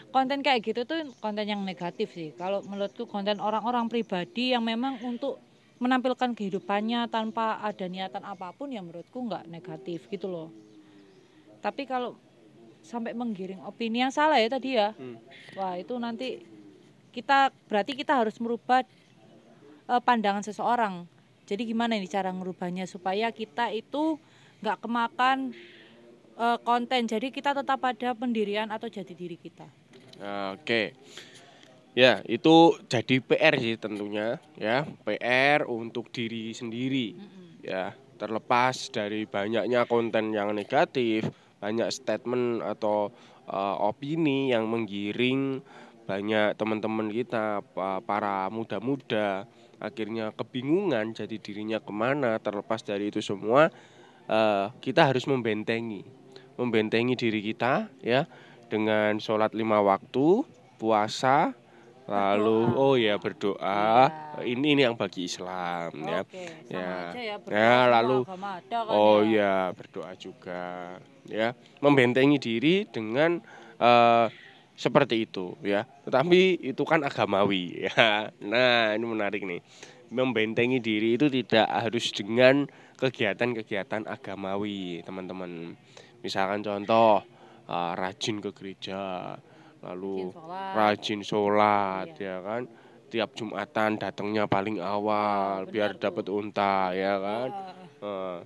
Konten 0.10 0.46
kayak 0.46 0.62
gitu 0.62 0.82
tuh 0.86 1.10
konten 1.22 1.46
yang 1.46 1.62
negatif 1.62 2.14
sih. 2.14 2.34
Kalau 2.34 2.62
menurutku 2.66 3.06
konten 3.06 3.38
orang-orang 3.42 3.90
pribadi 3.90 4.54
yang 4.54 4.62
memang 4.66 5.02
untuk 5.02 5.42
menampilkan 5.82 6.38
kehidupannya 6.38 7.10
tanpa 7.12 7.60
ada 7.60 7.90
niatan 7.90 8.24
apa 8.24 8.56
pun 8.56 8.72
ya 8.72 8.80
menurutku 8.80 9.20
nggak 9.26 9.50
negatif 9.50 10.06
gitu 10.08 10.30
loh. 10.30 10.54
Tapi 11.60 11.84
kalau 11.84 12.16
sampai 12.84 13.12
menggiring 13.16 13.64
opini 13.64 14.04
yang 14.04 14.14
salah 14.14 14.38
ya 14.38 14.48
tadi 14.52 14.76
ya, 14.76 14.92
Hmm. 14.96 15.18
wah 15.56 15.76
itu 15.80 15.96
nanti 15.98 16.44
kita 17.14 17.54
berarti 17.70 17.94
kita 17.94 18.18
harus 18.18 18.36
merubah 18.42 18.82
eh, 19.88 20.02
pandangan 20.02 20.42
seseorang. 20.42 21.06
Jadi 21.46 21.70
gimana 21.70 21.94
ini 21.94 22.10
cara 22.10 22.34
ngerubahnya 22.34 22.90
supaya 22.90 23.30
kita 23.30 23.70
itu 23.70 24.18
nggak 24.66 24.82
kemakan 24.82 25.54
eh, 26.42 26.58
konten. 26.66 27.06
Jadi 27.06 27.30
kita 27.30 27.54
tetap 27.54 27.78
pada 27.78 28.18
pendirian 28.18 28.74
atau 28.74 28.90
jati 28.90 29.14
diri 29.14 29.38
kita. 29.38 29.70
Oke. 30.58 30.98
Ya, 31.94 32.26
itu 32.26 32.74
jadi 32.90 33.22
PR 33.22 33.54
sih 33.62 33.78
tentunya 33.78 34.42
ya. 34.58 34.90
PR 35.06 35.70
untuk 35.70 36.10
diri 36.10 36.50
sendiri. 36.50 37.14
Ya, 37.62 37.94
terlepas 38.18 38.90
dari 38.90 39.30
banyaknya 39.30 39.86
konten 39.86 40.34
yang 40.34 40.52
negatif, 40.58 41.30
banyak 41.62 41.88
statement 41.94 42.66
atau 42.66 43.14
uh, 43.48 43.76
opini 43.84 44.52
yang 44.52 44.68
menggiring 44.68 45.64
banyak 46.04 46.60
teman-teman 46.60 47.08
kita 47.08 47.64
pa- 47.72 48.04
para 48.04 48.52
muda-muda 48.52 49.48
akhirnya 49.80 50.32
kebingungan 50.32 51.12
jadi 51.12 51.36
dirinya 51.40 51.80
ke 51.80 51.92
mana 51.92 52.40
terlepas 52.40 52.84
dari 52.84 53.08
itu 53.08 53.24
semua 53.24 53.72
eh, 54.28 54.66
kita 54.80 55.08
harus 55.08 55.24
membentengi 55.26 56.04
membentengi 56.56 57.16
diri 57.16 57.40
kita 57.40 57.88
ya 58.00 58.28
dengan 58.68 59.16
sholat 59.18 59.56
lima 59.56 59.80
waktu 59.80 60.44
puasa 60.76 61.56
lalu 62.04 62.68
Berdoa. 62.68 62.84
oh 62.84 62.96
ya 63.00 63.16
berdoa 63.16 63.80
Iya. 64.12 64.44
ini 64.44 64.76
ini 64.76 64.82
yang 64.84 65.00
bagi 65.00 65.24
Islam 65.24 65.88
ya 66.04 66.20
Oke, 66.28 66.44
Ya. 66.68 67.16
aja 67.16 67.16
ya. 67.16 67.24
Ya, 67.24 67.36
berdoa, 67.40 67.80
lalu- 67.88 68.24
ada 68.28 68.80
kan 68.84 68.92
Oh 68.92 69.24
ya. 69.24 69.32
ya, 69.40 69.54
berdoa 69.72 70.12
juga 70.20 70.64
ya, 71.24 71.56
membentengi 71.80 72.38
diri 72.38 72.84
dengan 72.92 73.40
eh, 73.80 74.28
seperti 74.74 75.30
itu 75.30 75.54
ya. 75.62 75.86
Tetapi 76.06 76.60
itu 76.62 76.84
kan 76.84 77.06
agamawi 77.06 77.88
ya. 77.90 78.30
Nah, 78.42 78.94
ini 78.98 79.06
menarik 79.06 79.46
nih. 79.46 79.62
Membentengi 80.14 80.78
diri 80.78 81.18
itu 81.18 81.26
tidak 81.26 81.66
harus 81.70 82.14
dengan 82.14 82.70
kegiatan-kegiatan 83.02 84.06
agamawi, 84.06 85.02
teman-teman. 85.02 85.74
Misalkan 86.22 86.62
contoh 86.62 87.26
eh, 87.66 87.92
rajin 87.98 88.38
ke 88.44 88.54
gereja, 88.54 89.34
lalu 89.82 90.30
Rajin 90.74 91.22
sholat. 91.26 92.14
Iya. 92.18 92.22
ya 92.22 92.38
kan. 92.46 92.64
Tiap 93.14 93.30
Jumatan 93.38 94.02
datangnya 94.02 94.50
paling 94.50 94.82
awal 94.82 95.70
benar 95.70 95.70
biar 95.70 95.92
dapat 96.02 96.26
unta 96.34 96.94
ya 96.98 97.22
kan. 97.22 97.50
Ah, 97.54 97.72
Eh, 98.04 98.40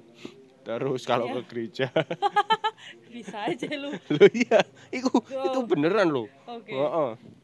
terus 0.62 1.02
kalau 1.08 1.32
Iya. 1.32 1.36
ke 1.40 1.42
gereja, 1.50 1.88
bisa 3.14 3.38
aja 3.46 3.68
lu. 3.74 3.90
lo 4.16 4.26
iya, 4.32 4.60
itu 4.90 5.10
itu 5.22 5.60
beneran 5.64 6.08
lo. 6.08 6.26
Oke. 6.46 6.74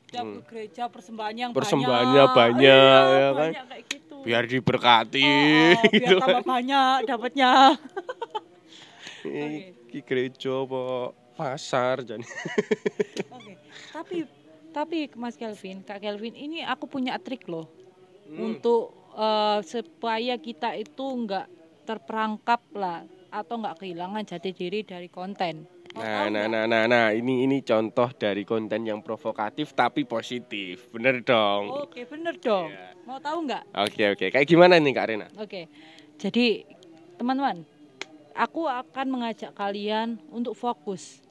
Tiap 0.08 0.22
Hmm. 0.24 0.38
ke 0.38 0.42
gereja 0.46 0.86
persembahannya 0.86 1.42
yang 1.42 1.54
Persembahannya 1.54 2.24
banyak. 2.24 2.38
banyak, 2.38 2.62
Iya, 2.62 3.18
ya 3.18 3.30
kan? 3.30 3.38
banyak 3.50 3.64
kayak 3.66 3.84
gitu. 3.90 4.16
Biar 4.22 4.44
diberkati. 4.46 5.26
Oh, 5.26 5.74
oh, 5.74 5.82
biar 5.90 6.02
gitu. 6.06 6.16
tambah 6.20 6.44
banyak 6.46 6.98
dapatnya. 7.04 7.52
Ki 9.90 10.00
gereja 10.02 10.54
apa 10.60 10.82
pasar 11.34 12.04
jadi. 12.04 12.22
Oke. 13.32 13.54
Tapi 13.92 14.18
tapi 14.70 14.98
Mas 15.14 15.34
Kelvin, 15.34 15.82
Kak 15.82 15.98
Kelvin, 15.98 16.34
ini 16.34 16.62
aku 16.62 16.86
punya 16.86 17.18
trik 17.18 17.46
loh 17.46 17.66
Hmm. 18.24 18.56
untuk 18.56 18.94
eh, 19.14 19.60
supaya 19.64 20.38
kita 20.38 20.74
itu 20.74 21.04
nggak 21.04 21.46
terperangkap 21.84 22.64
lah 22.72 23.04
atau 23.34 23.58
nggak 23.58 23.82
kehilangan 23.82 24.22
jati 24.30 24.54
diri 24.54 24.86
dari 24.86 25.10
konten. 25.10 25.66
Nah, 25.98 26.30
nah, 26.30 26.46
nah, 26.46 26.70
nah, 26.70 26.86
nah, 26.86 27.10
ini 27.14 27.46
ini 27.46 27.66
contoh 27.66 28.10
dari 28.14 28.46
konten 28.46 28.86
yang 28.86 29.02
provokatif 29.02 29.74
tapi 29.74 30.06
positif, 30.06 30.90
bener 30.94 31.26
dong. 31.26 31.70
Oke, 31.86 32.06
bener 32.06 32.38
dong. 32.38 32.70
Iya. 32.70 32.94
Mau 33.10 33.18
tahu 33.18 33.50
nggak? 33.50 33.64
Oke 33.74 34.04
oke, 34.14 34.26
kayak 34.30 34.48
gimana 34.48 34.78
nih 34.78 34.94
Kak 34.94 35.06
Rena? 35.10 35.28
Oke, 35.38 35.70
jadi 36.18 36.66
teman-teman, 37.18 37.66
aku 38.38 38.70
akan 38.70 39.06
mengajak 39.10 39.54
kalian 39.54 40.18
untuk 40.34 40.54
fokus. 40.58 41.22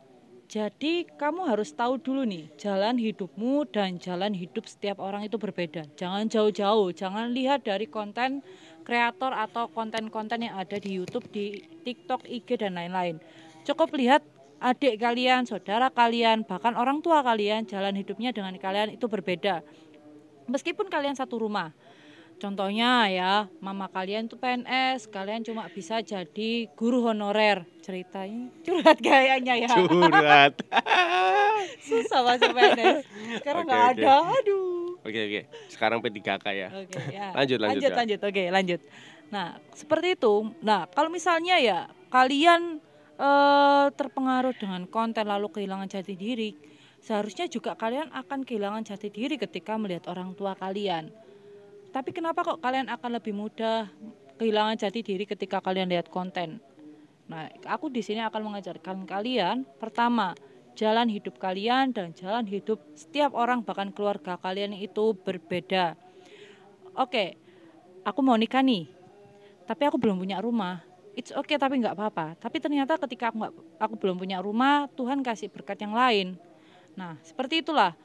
Jadi 0.52 1.08
kamu 1.16 1.48
harus 1.48 1.72
tahu 1.72 1.96
dulu 1.96 2.28
nih, 2.28 2.44
jalan 2.60 3.00
hidupmu 3.00 3.64
dan 3.72 3.96
jalan 3.96 4.36
hidup 4.36 4.68
setiap 4.68 5.00
orang 5.00 5.24
itu 5.24 5.40
berbeda. 5.40 5.88
Jangan 5.96 6.28
jauh-jauh, 6.28 6.92
jangan 6.92 7.32
lihat 7.32 7.64
dari 7.64 7.88
konten 7.88 8.44
kreator 8.82 9.32
atau 9.32 9.70
konten-konten 9.70 10.44
yang 10.44 10.58
ada 10.58 10.76
di 10.76 10.98
YouTube, 10.98 11.26
di 11.30 11.62
TikTok, 11.86 12.26
IG 12.26 12.60
dan 12.60 12.76
lain-lain. 12.76 13.22
Cukup 13.62 13.94
lihat 13.94 14.22
adik 14.62 14.98
kalian, 14.98 15.46
saudara 15.46 15.90
kalian, 15.90 16.46
bahkan 16.46 16.74
orang 16.74 17.02
tua 17.02 17.22
kalian, 17.22 17.66
jalan 17.66 17.94
hidupnya 17.98 18.30
dengan 18.30 18.54
kalian 18.58 18.94
itu 18.94 19.06
berbeda. 19.06 19.62
Meskipun 20.50 20.90
kalian 20.90 21.14
satu 21.14 21.38
rumah, 21.38 21.70
Contohnya 22.42 23.06
ya, 23.06 23.46
mama 23.62 23.86
kalian 23.86 24.26
tuh 24.26 24.34
PNS, 24.34 25.06
kalian 25.14 25.46
cuma 25.46 25.70
bisa 25.70 26.02
jadi 26.02 26.66
guru 26.74 27.06
honorer. 27.06 27.62
Ceritanya 27.86 28.50
curhat 28.66 28.98
kayaknya 28.98 29.62
ya. 29.62 29.70
Curhat. 29.70 30.58
Susah 31.86 32.26
masuk 32.26 32.50
PNS. 32.50 33.06
Sekarang 33.38 33.62
Oke, 33.62 33.70
nggak 33.70 33.84
oke. 33.86 33.92
ada. 33.94 34.14
Aduh. 34.42 34.71
Oke 35.02 35.18
oke, 35.18 35.40
sekarang 35.66 35.98
P3K 35.98 36.46
ya. 36.54 36.68
Oke, 36.70 36.94
ya. 37.18 37.34
Lanjut, 37.34 37.58
lanjut, 37.58 37.82
lanjut, 37.82 37.90
ya. 37.90 37.96
lanjut. 37.98 38.20
Oke, 38.22 38.42
lanjut. 38.54 38.80
Nah, 39.34 39.46
seperti 39.74 40.14
itu. 40.14 40.34
Nah, 40.62 40.86
kalau 40.86 41.10
misalnya 41.10 41.58
ya 41.58 41.90
kalian 42.06 42.78
eh, 43.18 43.86
terpengaruh 43.98 44.54
dengan 44.54 44.86
konten 44.86 45.26
lalu 45.26 45.50
kehilangan 45.50 45.90
jati 45.90 46.14
diri, 46.14 46.54
seharusnya 47.02 47.50
juga 47.50 47.74
kalian 47.74 48.14
akan 48.14 48.46
kehilangan 48.46 48.86
jati 48.86 49.10
diri 49.10 49.34
ketika 49.42 49.74
melihat 49.74 50.06
orang 50.06 50.38
tua 50.38 50.54
kalian. 50.54 51.10
Tapi 51.90 52.10
kenapa 52.14 52.46
kok 52.46 52.62
kalian 52.62 52.86
akan 52.88 53.10
lebih 53.18 53.34
mudah 53.34 53.90
kehilangan 54.38 54.78
jati 54.78 55.02
diri 55.02 55.26
ketika 55.26 55.58
kalian 55.58 55.90
lihat 55.90 56.08
konten? 56.08 56.62
Nah, 57.26 57.50
aku 57.66 57.90
di 57.90 58.06
sini 58.06 58.22
akan 58.22 58.54
mengajarkan 58.54 59.02
kalian 59.08 59.66
pertama, 59.82 60.36
jalan 60.74 61.08
hidup 61.08 61.36
kalian 61.36 61.92
dan 61.92 62.16
jalan 62.16 62.44
hidup 62.48 62.80
setiap 62.96 63.36
orang 63.36 63.60
bahkan 63.62 63.92
keluarga 63.92 64.36
kalian 64.40 64.72
itu 64.76 65.12
berbeda. 65.16 65.94
Oke, 66.92 67.36
aku 68.04 68.20
mau 68.20 68.36
nikah 68.36 68.60
nih, 68.60 68.88
tapi 69.64 69.82
aku 69.88 69.96
belum 69.96 70.20
punya 70.20 70.40
rumah. 70.40 70.84
It's 71.12 71.32
okay 71.32 71.60
tapi 71.60 71.80
nggak 71.80 71.92
apa-apa. 71.92 72.36
Tapi 72.40 72.56
ternyata 72.56 72.96
ketika 72.96 73.32
aku 73.32 73.36
nggak, 73.44 73.52
aku 73.76 73.94
belum 74.00 74.16
punya 74.16 74.40
rumah, 74.40 74.88
Tuhan 74.96 75.20
kasih 75.20 75.52
berkat 75.52 75.80
yang 75.84 75.92
lain. 75.92 76.36
Nah, 76.96 77.16
seperti 77.24 77.60
itulah. 77.64 77.96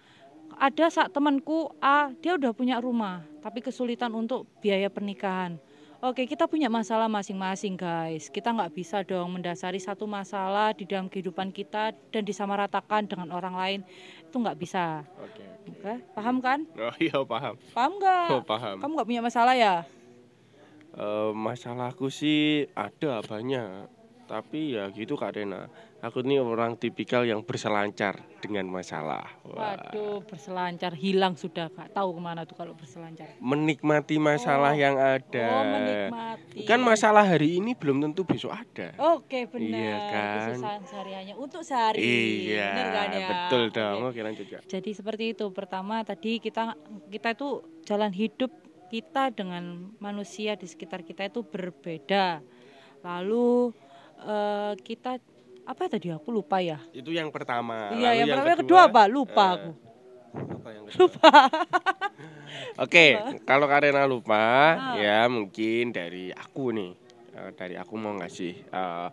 Ada 0.56 0.88
saat 0.88 1.12
temanku 1.12 1.68
A, 1.84 2.12
dia 2.24 2.40
udah 2.40 2.56
punya 2.56 2.80
rumah, 2.80 3.28
tapi 3.44 3.60
kesulitan 3.60 4.16
untuk 4.16 4.48
biaya 4.64 4.88
pernikahan. 4.88 5.60
Oke, 5.98 6.30
kita 6.30 6.46
punya 6.46 6.70
masalah 6.70 7.10
masing-masing, 7.10 7.74
guys. 7.74 8.30
Kita 8.30 8.54
nggak 8.54 8.70
bisa 8.70 9.02
dong 9.02 9.34
mendasari 9.34 9.82
satu 9.82 10.06
masalah 10.06 10.70
di 10.70 10.86
dalam 10.86 11.10
kehidupan 11.10 11.50
kita 11.50 11.90
dan 12.14 12.22
disamaratakan 12.22 13.10
dengan 13.10 13.34
orang 13.34 13.58
lain. 13.58 13.80
Itu 14.22 14.38
nggak 14.38 14.62
bisa. 14.62 15.02
Oke. 15.18 15.42
Oke, 15.68 15.94
paham 16.14 16.38
kan? 16.38 16.70
Oh 16.78 16.94
iya 17.02 17.18
paham. 17.26 17.58
Paham 17.74 17.92
nggak? 17.98 18.30
Oh 18.30 18.46
paham. 18.46 18.78
Kamu 18.78 18.92
nggak 18.94 19.10
punya 19.10 19.22
masalah 19.26 19.58
ya? 19.58 19.90
Eh, 20.94 21.32
masalahku 21.34 22.14
sih 22.14 22.70
ada 22.78 23.26
banyak. 23.26 23.97
Tapi 24.28 24.76
ya 24.76 24.92
gitu 24.92 25.16
Kak 25.16 25.40
Rena. 25.40 25.72
Aku 25.98 26.22
ini 26.22 26.38
orang 26.38 26.78
tipikal 26.78 27.26
yang 27.26 27.42
berselancar 27.42 28.22
dengan 28.38 28.70
masalah. 28.70 29.26
Wah. 29.42 29.74
Waduh, 29.74 30.22
berselancar 30.30 30.94
hilang 30.94 31.34
sudah 31.34 31.74
kak. 31.74 31.90
Tahu 31.90 32.14
ke 32.14 32.22
mana 32.22 32.46
tuh 32.46 32.54
kalau 32.54 32.78
berselancar? 32.78 33.26
Menikmati 33.42 34.22
masalah 34.22 34.78
Oh. 34.78 34.78
yang 34.78 34.94
ada. 34.94 35.48
Oh, 35.50 35.66
menikmati. 35.66 36.70
Kan 36.70 36.86
masalah 36.86 37.26
hari 37.26 37.58
ini 37.58 37.74
belum 37.74 37.98
tentu 38.04 38.22
besok 38.30 38.54
ada. 38.54 38.94
Oke, 39.18 39.50
benar. 39.50 39.74
Iya 39.74 39.98
kan? 40.14 40.86
Sehariannya 40.86 41.34
untuk 41.34 41.66
sehari. 41.66 41.98
Iya, 41.98 42.70
Benar 42.70 42.88
kan 42.94 43.08
ya? 43.10 43.28
betul 43.34 43.64
dong. 43.74 43.98
Oke. 44.06 44.08
Oke 44.14 44.20
lanjut 44.22 44.48
ya. 44.54 44.60
Jadi 44.70 44.90
seperti 44.94 45.24
itu. 45.34 45.46
Pertama 45.50 46.06
tadi 46.06 46.38
kita 46.38 46.78
kita 47.10 47.34
itu 47.34 47.50
jalan 47.90 48.14
hidup 48.14 48.54
kita 48.94 49.34
dengan 49.34 49.90
manusia 49.98 50.54
di 50.54 50.70
sekitar 50.70 51.02
kita 51.02 51.26
itu 51.26 51.42
berbeda. 51.42 52.46
Lalu 53.02 53.74
eh, 54.20 54.74
kita 54.82 55.22
apa 55.68 55.84
tadi 55.86 56.08
aku 56.10 56.32
lupa 56.32 56.64
ya. 56.64 56.80
Itu 56.92 57.12
yang 57.12 57.28
pertama. 57.30 57.92
iya, 57.92 58.16
Lalu 58.16 58.18
yang 58.18 58.28
pertama 58.32 58.48
yang 58.48 58.60
kedua 58.64 58.82
apa? 58.88 59.04
Lupa 59.06 59.44
eh, 59.44 59.54
aku. 59.54 59.72
Apa 60.58 60.70
yang 60.72 60.84
kedua? 60.86 60.98
Lupa. 61.02 61.32
Oke, 62.84 63.06
kalau 63.44 63.68
Karena 63.68 64.06
lupa, 64.06 64.38
Ah. 64.78 64.96
ya 64.98 65.20
mungkin 65.28 65.92
dari 65.92 66.30
aku 66.32 66.72
nih, 66.72 66.94
Eh, 67.38 67.54
dari 67.54 67.78
aku 67.78 67.94
mau 68.02 68.18
ngasih 68.18 68.66
eh, 68.66 69.08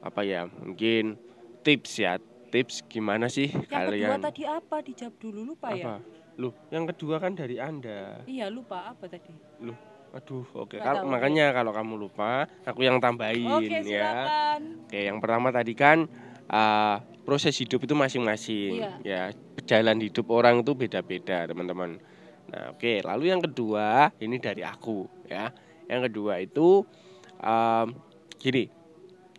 apa 0.00 0.20
ya, 0.24 0.48
mungkin 0.48 1.20
tips 1.60 2.00
ya, 2.00 2.16
tips 2.48 2.80
gimana 2.88 3.28
sih 3.28 3.52
Yang 3.52 3.68
kalian? 3.68 4.08
kedua 4.08 4.24
tadi 4.32 4.42
apa? 4.48 4.76
Dijawab 4.80 5.14
dulu 5.20 5.40
lupa 5.52 5.68
ya. 5.76 5.84
apa? 5.84 5.94
Loh, 6.40 6.52
yang 6.72 6.88
kedua 6.88 7.20
kan 7.20 7.36
dari 7.36 7.60
anda. 7.60 8.24
Iya 8.24 8.48
lupa 8.48 8.88
apa 8.88 9.04
tadi? 9.08 9.28
Loh, 9.60 9.76
aduh, 10.16 10.48
oke. 10.56 10.80
Tahu, 10.80 11.04
makanya 11.04 11.52
kalau 11.52 11.76
kamu 11.76 12.08
lupa, 12.08 12.48
aku 12.64 12.88
yang 12.88 12.96
tambahin 12.98 13.60
Oke 13.60 13.68
ya. 13.68 13.84
silakan. 13.84 14.60
Oke, 14.88 15.00
yang 15.04 15.18
pertama 15.20 15.48
tadi 15.52 15.72
kan 15.76 16.08
uh, 16.48 16.96
proses 17.28 17.52
hidup 17.60 17.84
itu 17.84 17.92
masing-masing. 17.92 18.80
Iya. 18.80 18.92
Ya, 19.04 19.22
jalan 19.68 20.00
hidup 20.00 20.26
orang 20.32 20.64
itu 20.64 20.72
beda-beda, 20.72 21.44
teman-teman. 21.44 22.00
Nah, 22.48 22.72
oke. 22.72 23.04
Lalu 23.04 23.24
yang 23.28 23.42
kedua, 23.44 24.08
ini 24.16 24.40
dari 24.40 24.64
aku, 24.64 25.04
ya. 25.28 25.52
Yang 25.86 26.00
kedua 26.10 26.40
itu 26.40 26.82
um, 27.44 27.86
gini, 28.40 28.72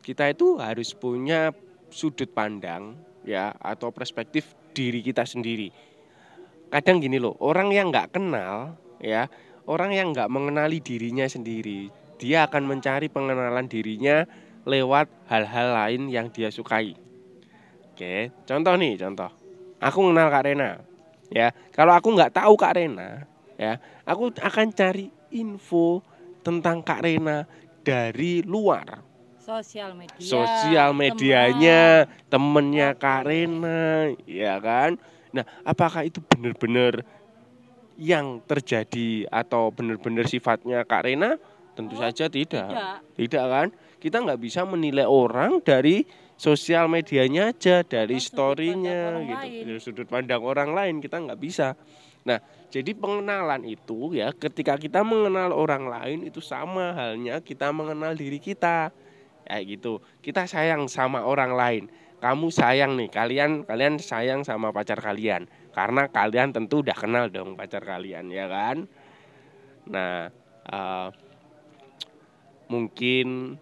kita 0.06 0.30
itu 0.30 0.62
harus 0.62 0.94
punya 0.94 1.52
sudut 1.90 2.30
pandang, 2.32 2.96
ya, 3.26 3.52
atau 3.58 3.90
perspektif 3.90 4.54
diri 4.78 5.02
kita 5.02 5.26
sendiri. 5.26 5.74
Kadang 6.70 7.00
gini 7.00 7.18
loh, 7.18 7.34
orang 7.40 7.72
yang 7.72 7.90
nggak 7.90 8.14
kenal, 8.14 8.76
ya, 9.00 9.32
orang 9.68 9.92
yang 9.94 10.16
nggak 10.16 10.32
mengenali 10.32 10.80
dirinya 10.80 11.28
sendiri, 11.28 11.92
dia 12.18 12.48
akan 12.48 12.66
mencari 12.66 13.12
pengenalan 13.12 13.68
dirinya 13.68 14.24
lewat 14.64 15.12
hal-hal 15.28 15.76
lain 15.76 16.10
yang 16.10 16.32
dia 16.32 16.50
sukai. 16.50 16.96
Oke, 17.94 18.32
contoh 18.48 18.74
nih, 18.80 18.96
contoh. 18.98 19.32
Aku 19.78 20.10
kenal 20.10 20.32
Kak 20.32 20.44
Rena. 20.48 20.82
Ya, 21.28 21.52
kalau 21.76 21.94
aku 21.94 22.16
nggak 22.16 22.40
tahu 22.40 22.56
Kak 22.56 22.80
Rena, 22.80 23.28
ya, 23.60 23.78
aku 24.08 24.32
akan 24.32 24.72
cari 24.72 25.12
info 25.36 26.00
tentang 26.42 26.80
Kak 26.82 27.04
Rena 27.04 27.44
dari 27.84 28.42
luar. 28.42 29.04
Sosial 29.40 29.96
media. 29.96 30.20
Sosial 30.20 30.92
medianya 30.92 32.08
temennya 32.28 32.96
Kak 32.96 33.28
Rena, 33.28 34.12
ya 34.28 34.60
kan? 34.60 35.00
Nah, 35.32 35.44
apakah 35.64 36.08
itu 36.08 36.24
benar-benar 36.24 37.04
yang 37.98 38.40
terjadi 38.46 39.26
atau 39.28 39.74
benar-benar 39.74 40.30
sifatnya 40.30 40.86
Kak 40.86 41.04
Rena? 41.10 41.36
Tentu 41.74 41.98
Oh, 41.98 42.02
saja 42.02 42.26
tidak. 42.30 42.70
Tidak. 42.70 42.98
Tidak 43.18 43.46
kan? 43.46 43.68
Kita 43.98 44.18
nggak 44.22 44.42
bisa 44.42 44.66
menilai 44.66 45.06
orang 45.06 45.62
dari 45.62 46.06
sosial 46.38 46.86
medianya 46.90 47.54
aja, 47.54 47.82
dari 47.82 48.18
Oh, 48.18 48.22
storynya 48.22 49.22
gitu. 49.26 49.34
lain. 49.34 49.64
Dari 49.66 49.82
sudut 49.82 50.08
pandang 50.10 50.42
orang 50.42 50.74
lain 50.74 50.96
kita 51.02 51.18
nggak 51.18 51.38
bisa. 51.42 51.74
Nah, 52.26 52.38
jadi 52.70 52.94
pengenalan 52.94 53.66
itu 53.66 54.14
ya, 54.14 54.34
ketika 54.34 54.78
kita 54.78 55.02
mengenal 55.02 55.54
orang 55.54 55.90
lain 55.90 56.20
itu 56.30 56.42
sama 56.42 56.94
halnya 56.94 57.42
kita 57.42 57.74
mengenal 57.74 58.14
diri 58.14 58.38
kita. 58.38 58.94
Kayak 59.48 59.64
gitu. 59.80 60.04
Kita 60.20 60.44
sayang 60.44 60.92
sama 60.92 61.24
orang 61.24 61.56
lain. 61.56 61.84
Kamu 62.18 62.50
sayang 62.50 62.98
nih, 62.98 63.14
kalian 63.14 63.62
kalian 63.70 64.02
sayang 64.02 64.42
sama 64.42 64.74
pacar 64.74 64.98
kalian. 64.98 65.46
Karena 65.70 66.10
kalian 66.10 66.50
tentu 66.50 66.82
udah 66.82 66.98
kenal 66.98 67.30
dong 67.30 67.54
pacar 67.54 67.86
kalian 67.86 68.34
ya 68.34 68.50
kan. 68.50 68.90
Nah, 69.86 70.34
eh, 70.66 71.10
mungkin 72.68 73.56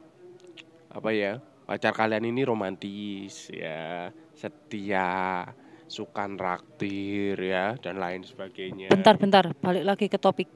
apa 0.88 1.10
ya 1.12 1.44
pacar 1.68 1.92
kalian 1.92 2.32
ini 2.32 2.48
romantis 2.48 3.52
ya 3.52 4.08
setia 4.32 5.44
suka 5.86 6.26
raktir 6.32 7.38
ya 7.38 7.78
dan 7.78 8.00
lain 8.02 8.24
sebagainya. 8.26 8.90
Bentar-bentar, 8.90 9.54
balik 9.60 9.84
lagi 9.86 10.06
ke 10.10 10.18
topik. 10.18 10.50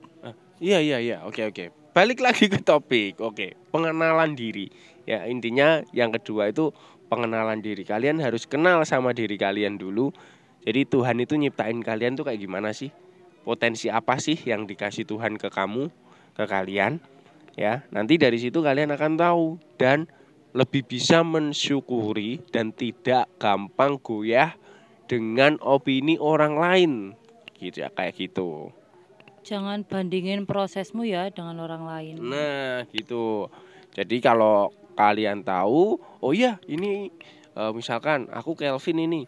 iya 0.59 0.83
iya 0.83 0.97
iya 0.99 1.17
oke 1.23 1.39
oke. 1.51 1.71
Balik 1.95 2.19
lagi 2.19 2.47
ke 2.51 2.59
topik 2.59 3.19
oke. 3.19 3.55
Pengenalan 3.71 4.35
diri. 4.35 4.67
Ya 5.07 5.25
intinya 5.25 5.81
yang 5.95 6.13
kedua 6.13 6.51
itu 6.51 6.69
pengenalan 7.09 7.59
diri 7.59 7.81
kalian 7.81 8.21
harus 8.21 8.45
kenal 8.45 8.85
sama 8.85 9.11
diri 9.11 9.35
kalian 9.35 9.81
dulu. 9.81 10.13
Jadi 10.63 10.85
Tuhan 10.85 11.17
itu 11.17 11.33
nyiptain 11.35 11.81
kalian 11.81 12.13
tuh 12.13 12.29
kayak 12.29 12.39
gimana 12.39 12.69
sih? 12.71 12.93
Potensi 13.41 13.89
apa 13.89 14.21
sih 14.21 14.37
yang 14.37 14.69
dikasih 14.69 15.09
Tuhan 15.09 15.41
ke 15.41 15.49
kamu 15.49 15.89
ke 16.37 16.45
kalian? 16.45 17.01
Ya 17.57 17.83
nanti 17.89 18.21
dari 18.21 18.37
situ 18.37 18.61
kalian 18.61 18.93
akan 18.93 19.13
tahu. 19.17 19.45
Dan 19.81 20.05
lebih 20.53 20.85
bisa 20.85 21.25
mensyukuri 21.25 22.41
dan 22.53 22.73
tidak 22.73 23.29
gampang 23.41 23.97
goyah 23.97 24.53
dengan 25.09 25.57
opini 25.65 26.21
orang 26.21 26.53
lain. 26.57 26.91
Gitu 27.57 27.81
ya 27.81 27.89
kayak 27.89 28.15
gitu. 28.15 28.69
Jangan 29.41 29.87
bandingin 29.87 30.45
prosesmu 30.45 31.07
ya 31.07 31.31
dengan 31.33 31.57
orang 31.63 31.83
lain. 31.87 32.15
nah 32.21 32.85
gitu. 32.93 33.49
Jadi 33.95 34.21
kalau 34.21 34.69
kalian 34.99 35.47
tahu 35.47 35.95
oh 36.19 36.31
iya 36.35 36.59
ini 36.67 37.07
eh, 37.55 37.71
misalkan 37.71 38.27
aku 38.27 38.59
Kelvin 38.59 38.99
ini 38.99 39.21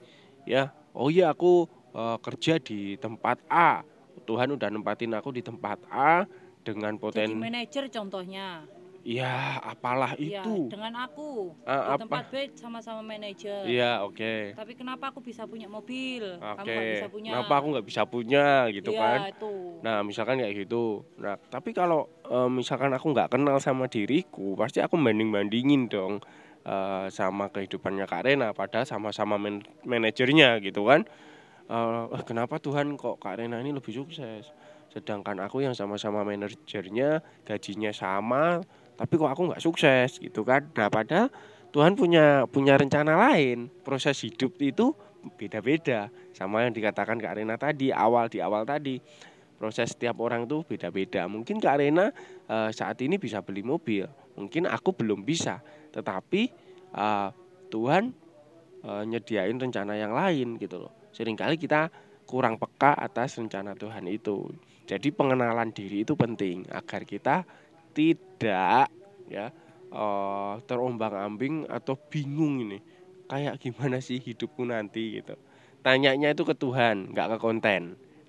ya 0.44 0.76
oh 0.92 1.08
iya 1.08 1.32
aku 1.32 1.72
eh, 1.96 2.18
kerja 2.20 2.60
di 2.60 3.00
tempat 3.00 3.40
A 3.48 3.88
Tuhan 4.28 4.52
udah 4.56 4.68
nempatin 4.68 5.16
aku 5.16 5.32
di 5.32 5.40
tempat 5.40 5.80
A 5.88 6.28
dengan 6.62 6.94
Jadi 6.96 7.02
poten 7.02 7.30
manajer 7.42 7.90
contohnya. 7.90 8.64
Ya 9.02 9.58
apalah 9.62 10.14
Iya, 10.14 10.46
itu 10.46 10.70
dengan 10.70 10.94
aku 11.02 11.58
Ah, 11.66 11.82
di 11.82 11.92
apa? 11.98 12.06
tempat 12.06 12.24
B 12.30 12.36
sama-sama 12.54 13.02
manajer. 13.02 13.66
iya 13.66 14.02
oke 14.06 14.54
Tapi 14.54 14.74
kenapa 14.78 15.10
aku 15.10 15.20
bisa 15.22 15.46
punya 15.50 15.66
mobil? 15.66 16.38
Kamu 16.38 16.62
Oke, 16.62 16.70
nggak 16.70 16.92
bisa 16.94 17.08
punya. 17.10 17.30
kenapa 17.34 17.54
aku 17.62 17.68
nggak 17.74 17.88
bisa 17.88 18.02
punya 18.06 18.46
gitu 18.70 18.92
Iya, 18.94 19.02
kan? 19.02 19.20
itu. 19.34 19.54
Nah, 19.82 19.98
misalkan 20.06 20.38
kayak 20.38 20.54
gitu. 20.66 21.02
Nah, 21.18 21.36
tapi 21.50 21.74
kalau 21.74 22.06
eh, 22.30 22.50
misalkan 22.50 22.94
aku 22.94 23.10
nggak 23.14 23.34
kenal 23.34 23.58
sama 23.58 23.90
diriku, 23.90 24.54
pasti 24.54 24.78
aku 24.82 24.98
banding-bandingin 25.02 25.90
dong 25.90 26.22
eh, 26.62 27.08
sama 27.10 27.50
kehidupannya 27.50 28.06
Kak 28.06 28.22
Rena, 28.30 28.54
padahal 28.54 28.86
sama-sama 28.86 29.42
man- 29.42 29.66
manajernya 29.82 30.62
gitu 30.62 30.86
kan. 30.86 31.02
"Eh, 31.72 32.24
kenapa 32.28 32.60
Tuhan 32.62 32.94
kok 33.00 33.18
Kak 33.18 33.42
Rena 33.42 33.58
ini 33.64 33.72
lebih 33.74 33.94
sukses? 33.96 34.46
Sedangkan 34.92 35.40
aku 35.40 35.64
yang 35.64 35.72
sama-sama 35.72 36.22
manajernya, 36.28 37.24
gajinya 37.48 37.92
sama, 37.96 38.60
tapi 39.02 39.18
kok 39.18 39.34
aku 39.34 39.50
nggak 39.50 39.66
sukses 39.66 40.22
gitu 40.22 40.46
kan? 40.46 40.70
Nah, 40.78 40.94
padahal 40.94 41.34
Tuhan 41.74 41.98
punya 41.98 42.46
punya 42.46 42.78
rencana 42.78 43.18
lain. 43.18 43.74
Proses 43.82 44.14
hidup 44.22 44.54
itu 44.62 44.94
beda-beda. 45.42 46.14
Sama 46.38 46.62
yang 46.62 46.70
dikatakan 46.70 47.18
Kak 47.18 47.42
Rena 47.42 47.58
tadi 47.58 47.90
awal 47.90 48.30
di 48.30 48.38
awal 48.46 48.62
tadi. 48.62 49.02
Proses 49.58 49.98
setiap 49.98 50.22
orang 50.22 50.46
tuh 50.46 50.62
beda-beda. 50.62 51.26
Mungkin 51.26 51.58
Kak 51.58 51.82
Rena 51.82 52.14
eh, 52.46 52.70
saat 52.70 53.02
ini 53.02 53.18
bisa 53.18 53.42
beli 53.42 53.66
mobil. 53.66 54.06
Mungkin 54.38 54.70
aku 54.70 54.94
belum 54.94 55.26
bisa. 55.26 55.66
Tetapi 55.90 56.42
eh, 56.94 57.30
Tuhan 57.74 58.14
eh, 58.86 59.04
nyediain 59.10 59.58
rencana 59.58 59.98
yang 59.98 60.14
lain 60.14 60.62
gitu 60.62 60.78
loh. 60.78 60.94
Seringkali 61.10 61.58
kita 61.58 61.90
kurang 62.30 62.62
peka 62.62 62.94
atas 62.94 63.42
rencana 63.42 63.74
Tuhan 63.74 64.06
itu. 64.06 64.46
Jadi 64.86 65.10
pengenalan 65.10 65.74
diri 65.74 66.06
itu 66.06 66.14
penting 66.14 66.70
agar 66.70 67.02
kita 67.02 67.48
tidak 67.98 68.90
ya 69.28 69.46
eh, 69.92 70.54
terombang-ambing 70.68 71.68
atau 71.70 71.96
bingung 72.12 72.64
ini 72.66 72.78
kayak 73.30 73.56
gimana 73.64 73.98
sih 74.04 74.20
hidupku 74.20 74.64
nanti 74.68 75.22
gitu 75.22 75.36
tanyanya 75.86 76.28
itu 76.36 76.44
ke 76.44 76.56
Tuhan 76.56 77.12
nggak 77.16 77.28
ke 77.36 77.38
konten 77.42 77.82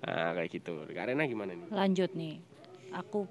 nah 0.03 0.35
kayak 0.35 0.49
gitu 0.51 0.83
karena 0.91 1.23
gimana 1.23 1.55
nih 1.55 1.67
Lanjut 1.71 2.11
nih. 2.11 2.43
Aku 2.91 3.25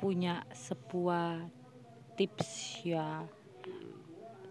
punya 0.00 0.42
sebuah 0.50 1.46
tips 2.16 2.80
ya. 2.82 3.28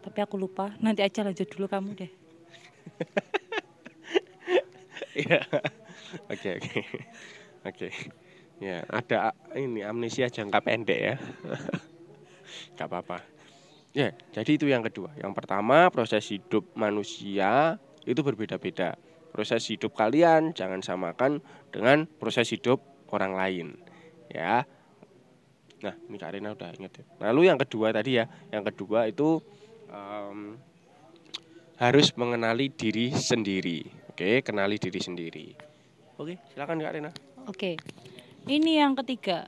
Tapi 0.04 0.18
aku 0.22 0.36
lupa. 0.38 0.72
Nanti 0.84 1.02
aja 1.02 1.26
lanjut 1.26 1.48
dulu 1.50 1.66
kamu 1.68 1.90
deh. 1.98 2.12
Iya. 5.14 5.40
oke 6.32 6.50
oke 6.58 6.80
oke 7.70 7.88
ya 8.62 8.86
ada 8.90 9.34
ini 9.56 9.82
amnesia 9.82 10.30
jangka 10.30 10.60
pendek 10.62 11.00
ya 11.00 11.16
nggak 12.78 12.88
apa-apa 12.90 13.34
Ya, 13.94 14.10
jadi 14.34 14.58
itu 14.58 14.66
yang 14.66 14.82
kedua. 14.82 15.14
Yang 15.22 15.38
pertama, 15.38 15.94
proses 15.94 16.26
hidup 16.34 16.66
manusia 16.74 17.78
itu 18.10 18.26
berbeda-beda. 18.26 18.98
Proses 19.30 19.70
hidup 19.70 19.94
kalian 19.94 20.58
jangan 20.58 20.82
samakan 20.82 21.46
dengan 21.70 22.10
proses 22.18 22.50
hidup 22.50 22.82
orang 23.14 23.38
lain. 23.38 23.68
Ya. 24.34 24.66
Nah, 25.86 25.94
ini 26.10 26.18
Kak 26.18 26.34
Rina 26.34 26.58
udah 26.58 26.74
inget 26.74 27.02
ya. 27.02 27.06
Lalu 27.30 27.54
yang 27.54 27.62
kedua 27.62 27.94
tadi 27.94 28.18
ya, 28.18 28.26
yang 28.50 28.66
kedua 28.66 29.06
itu 29.06 29.46
em, 29.94 30.58
harus 31.78 32.18
mengenali 32.18 32.74
diri 32.74 33.14
sendiri. 33.14 34.10
Oke, 34.10 34.42
kenali 34.42 34.82
diri 34.82 35.02
sendiri. 35.02 35.48
Oke, 36.18 36.42
silakan 36.50 36.82
Kak 36.82 36.94
Rina. 36.98 37.12
Oke. 37.46 37.78
Ini 38.44 38.84
yang 38.84 39.00
ketiga. 39.00 39.48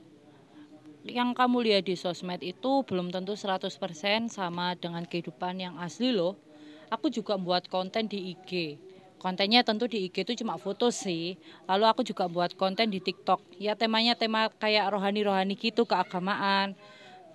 Yang 1.04 1.36
kamu 1.36 1.56
lihat 1.68 1.84
di 1.84 2.00
sosmed 2.00 2.40
itu 2.40 2.80
belum 2.88 3.12
tentu 3.12 3.36
100% 3.36 4.32
sama 4.32 4.72
dengan 4.72 5.04
kehidupan 5.04 5.60
yang 5.60 5.76
asli 5.76 6.16
loh. 6.16 6.40
Aku 6.88 7.12
juga 7.12 7.36
buat 7.36 7.68
konten 7.68 8.08
di 8.08 8.32
IG. 8.32 8.80
Kontennya 9.20 9.60
tentu 9.68 9.84
di 9.84 10.08
IG 10.08 10.24
itu 10.24 10.32
cuma 10.40 10.56
foto 10.56 10.88
sih. 10.88 11.36
Lalu 11.68 11.84
aku 11.92 12.08
juga 12.08 12.24
buat 12.24 12.56
konten 12.56 12.88
di 12.88 13.04
TikTok. 13.04 13.60
Ya 13.60 13.76
temanya 13.76 14.16
tema 14.16 14.48
kayak 14.56 14.88
rohani-rohani 14.88 15.60
gitu, 15.60 15.84
keagamaan. 15.84 16.72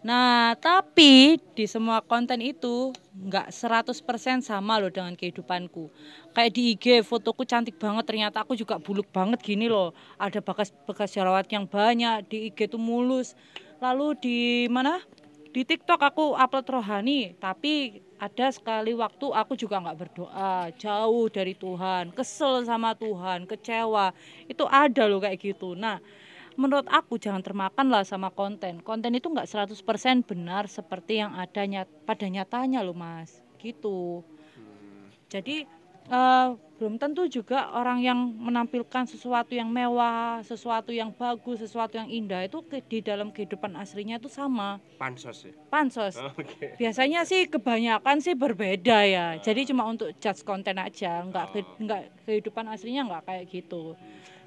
Nah, 0.02 0.58
tapi 0.58 1.38
di 1.54 1.70
semua 1.70 2.02
konten 2.02 2.42
itu 2.42 2.90
nggak 3.14 3.54
100% 3.54 4.42
sama 4.42 4.82
loh 4.82 4.90
dengan 4.90 5.14
kehidupanku. 5.14 5.94
Kayak 6.34 6.52
di 6.58 6.74
IG 6.74 7.06
fotoku 7.06 7.46
cantik 7.46 7.78
banget, 7.78 8.10
ternyata 8.10 8.42
aku 8.42 8.58
juga 8.58 8.82
buluk 8.82 9.06
banget 9.14 9.38
gini 9.46 9.70
loh. 9.70 9.94
Ada 10.18 10.42
bekas-bekas 10.42 11.14
jerawat 11.14 11.46
yang 11.54 11.70
banyak, 11.70 12.26
di 12.26 12.50
IG 12.50 12.66
itu 12.66 12.82
mulus. 12.82 13.38
Lalu 13.78 14.08
di 14.18 14.38
mana? 14.74 14.98
Di 15.52 15.68
TikTok 15.68 16.02
aku 16.02 16.34
upload 16.34 16.66
rohani, 16.72 17.36
tapi 17.38 18.00
ada 18.18 18.48
sekali 18.56 18.96
waktu 18.96 19.28
aku 19.36 19.60
juga 19.60 19.84
nggak 19.84 20.00
berdoa, 20.00 20.72
jauh 20.80 21.28
dari 21.28 21.54
Tuhan, 21.54 22.16
kesel 22.16 22.64
sama 22.64 22.96
Tuhan, 22.96 23.44
kecewa. 23.44 24.16
Itu 24.48 24.64
ada 24.66 25.12
loh 25.12 25.20
kayak 25.20 25.38
gitu. 25.38 25.76
Nah, 25.76 26.00
menurut 26.60 26.88
aku 26.90 27.16
jangan 27.16 27.44
termakan 27.44 27.88
lah 27.92 28.04
sama 28.04 28.30
konten. 28.32 28.80
Konten 28.82 29.12
itu 29.16 29.28
nggak 29.28 29.48
100% 29.48 30.24
benar 30.26 30.68
seperti 30.68 31.22
yang 31.22 31.36
ada 31.36 31.64
nyat 31.64 31.88
pada 32.04 32.28
nyatanya 32.28 32.84
loh 32.84 32.96
mas, 32.96 33.40
gitu. 33.60 34.26
Jadi 35.32 35.64
eh, 36.12 36.48
belum 36.82 36.98
tentu 36.98 37.30
juga 37.30 37.72
orang 37.78 38.02
yang 38.02 38.18
menampilkan 38.36 39.06
sesuatu 39.06 39.54
yang 39.54 39.70
mewah, 39.70 40.42
sesuatu 40.42 40.90
yang 40.90 41.14
bagus, 41.14 41.62
sesuatu 41.62 41.94
yang 41.96 42.10
indah 42.10 42.42
itu 42.50 42.58
ke- 42.66 42.82
di 42.82 43.06
dalam 43.06 43.30
kehidupan 43.30 43.78
aslinya 43.78 44.18
itu 44.18 44.28
sama. 44.28 44.82
Pansos 44.98 45.46
ya. 45.46 45.54
Pansos. 45.70 46.18
Oke. 46.42 46.74
Biasanya 46.76 47.22
sih 47.24 47.46
kebanyakan 47.46 48.18
sih 48.20 48.34
berbeda 48.34 49.06
ya. 49.06 49.38
Jadi 49.40 49.70
cuma 49.70 49.86
untuk 49.86 50.10
judge 50.18 50.42
konten 50.42 50.82
aja, 50.82 51.22
nggak 51.22 51.46
ke- 51.54 51.70
nggak 51.80 52.02
kehidupan 52.26 52.66
aslinya 52.68 53.06
nggak 53.08 53.24
kayak 53.30 53.46
gitu. 53.48 53.94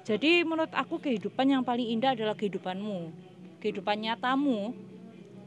Jadi 0.05 0.45
menurut 0.45 0.69
aku 0.69 1.01
kehidupan 1.01 1.49
yang 1.49 1.65
paling 1.65 1.89
indah 1.97 2.13
adalah 2.13 2.37
kehidupanmu, 2.37 3.09
kehidupan 3.57 4.05
nyatamu, 4.05 4.69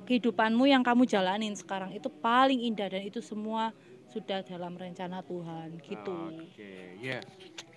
kehidupanmu 0.03 0.67
yang 0.67 0.83
kamu 0.83 1.07
jalanin 1.07 1.55
sekarang 1.55 1.95
itu 1.95 2.11
paling 2.11 2.67
indah 2.67 2.91
dan 2.91 3.07
itu 3.07 3.23
semua 3.23 3.71
sudah 4.11 4.43
dalam 4.43 4.75
rencana 4.75 5.23
Tuhan 5.23 5.79
gitu. 5.79 6.35
Oke, 6.35 6.99
ya. 6.99 7.23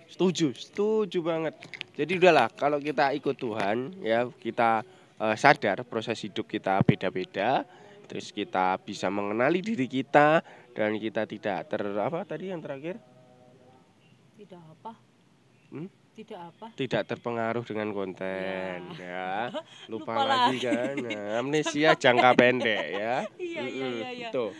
Setuju, 0.09 0.57
setuju 0.57 1.21
banget. 1.21 1.53
Jadi 1.93 2.17
udahlah 2.17 2.49
kalau 2.49 2.81
kita 2.81 3.13
ikut 3.13 3.37
Tuhan 3.37 4.01
ya, 4.01 4.25
kita 4.41 4.81
eh, 5.21 5.35
sadar 5.37 5.85
proses 5.85 6.17
hidup 6.17 6.49
kita 6.49 6.81
beda-beda, 6.81 7.61
terus 8.09 8.33
kita 8.33 8.81
bisa 8.81 9.05
mengenali 9.13 9.61
diri 9.61 9.85
kita 9.85 10.41
dan 10.73 10.97
kita 10.97 11.29
tidak 11.29 11.69
ter 11.69 11.85
apa 11.93 12.25
tadi 12.25 12.49
yang 12.49 12.57
terakhir? 12.57 12.97
Tidak 14.33 14.63
apa? 14.65 14.97
Hmm? 15.69 16.00
Tidak 16.11 16.39
apa? 16.39 16.67
Tidak 16.75 17.03
terpengaruh 17.07 17.63
dengan 17.63 17.95
konten 17.95 18.79
ya. 18.99 19.47
Lupa, 19.91 20.19
Lupa 20.19 20.23
lagi 20.27 20.59
kan. 20.59 20.95
Nah, 20.99 21.23
amnesia 21.39 21.95
jangka 21.95 22.35
pendek 22.35 22.85
ya. 22.91 23.15
Iya 23.39 23.63
iya 23.63 23.87
iya 23.87 24.09
iya. 24.11 24.29
Betul. 24.29 24.51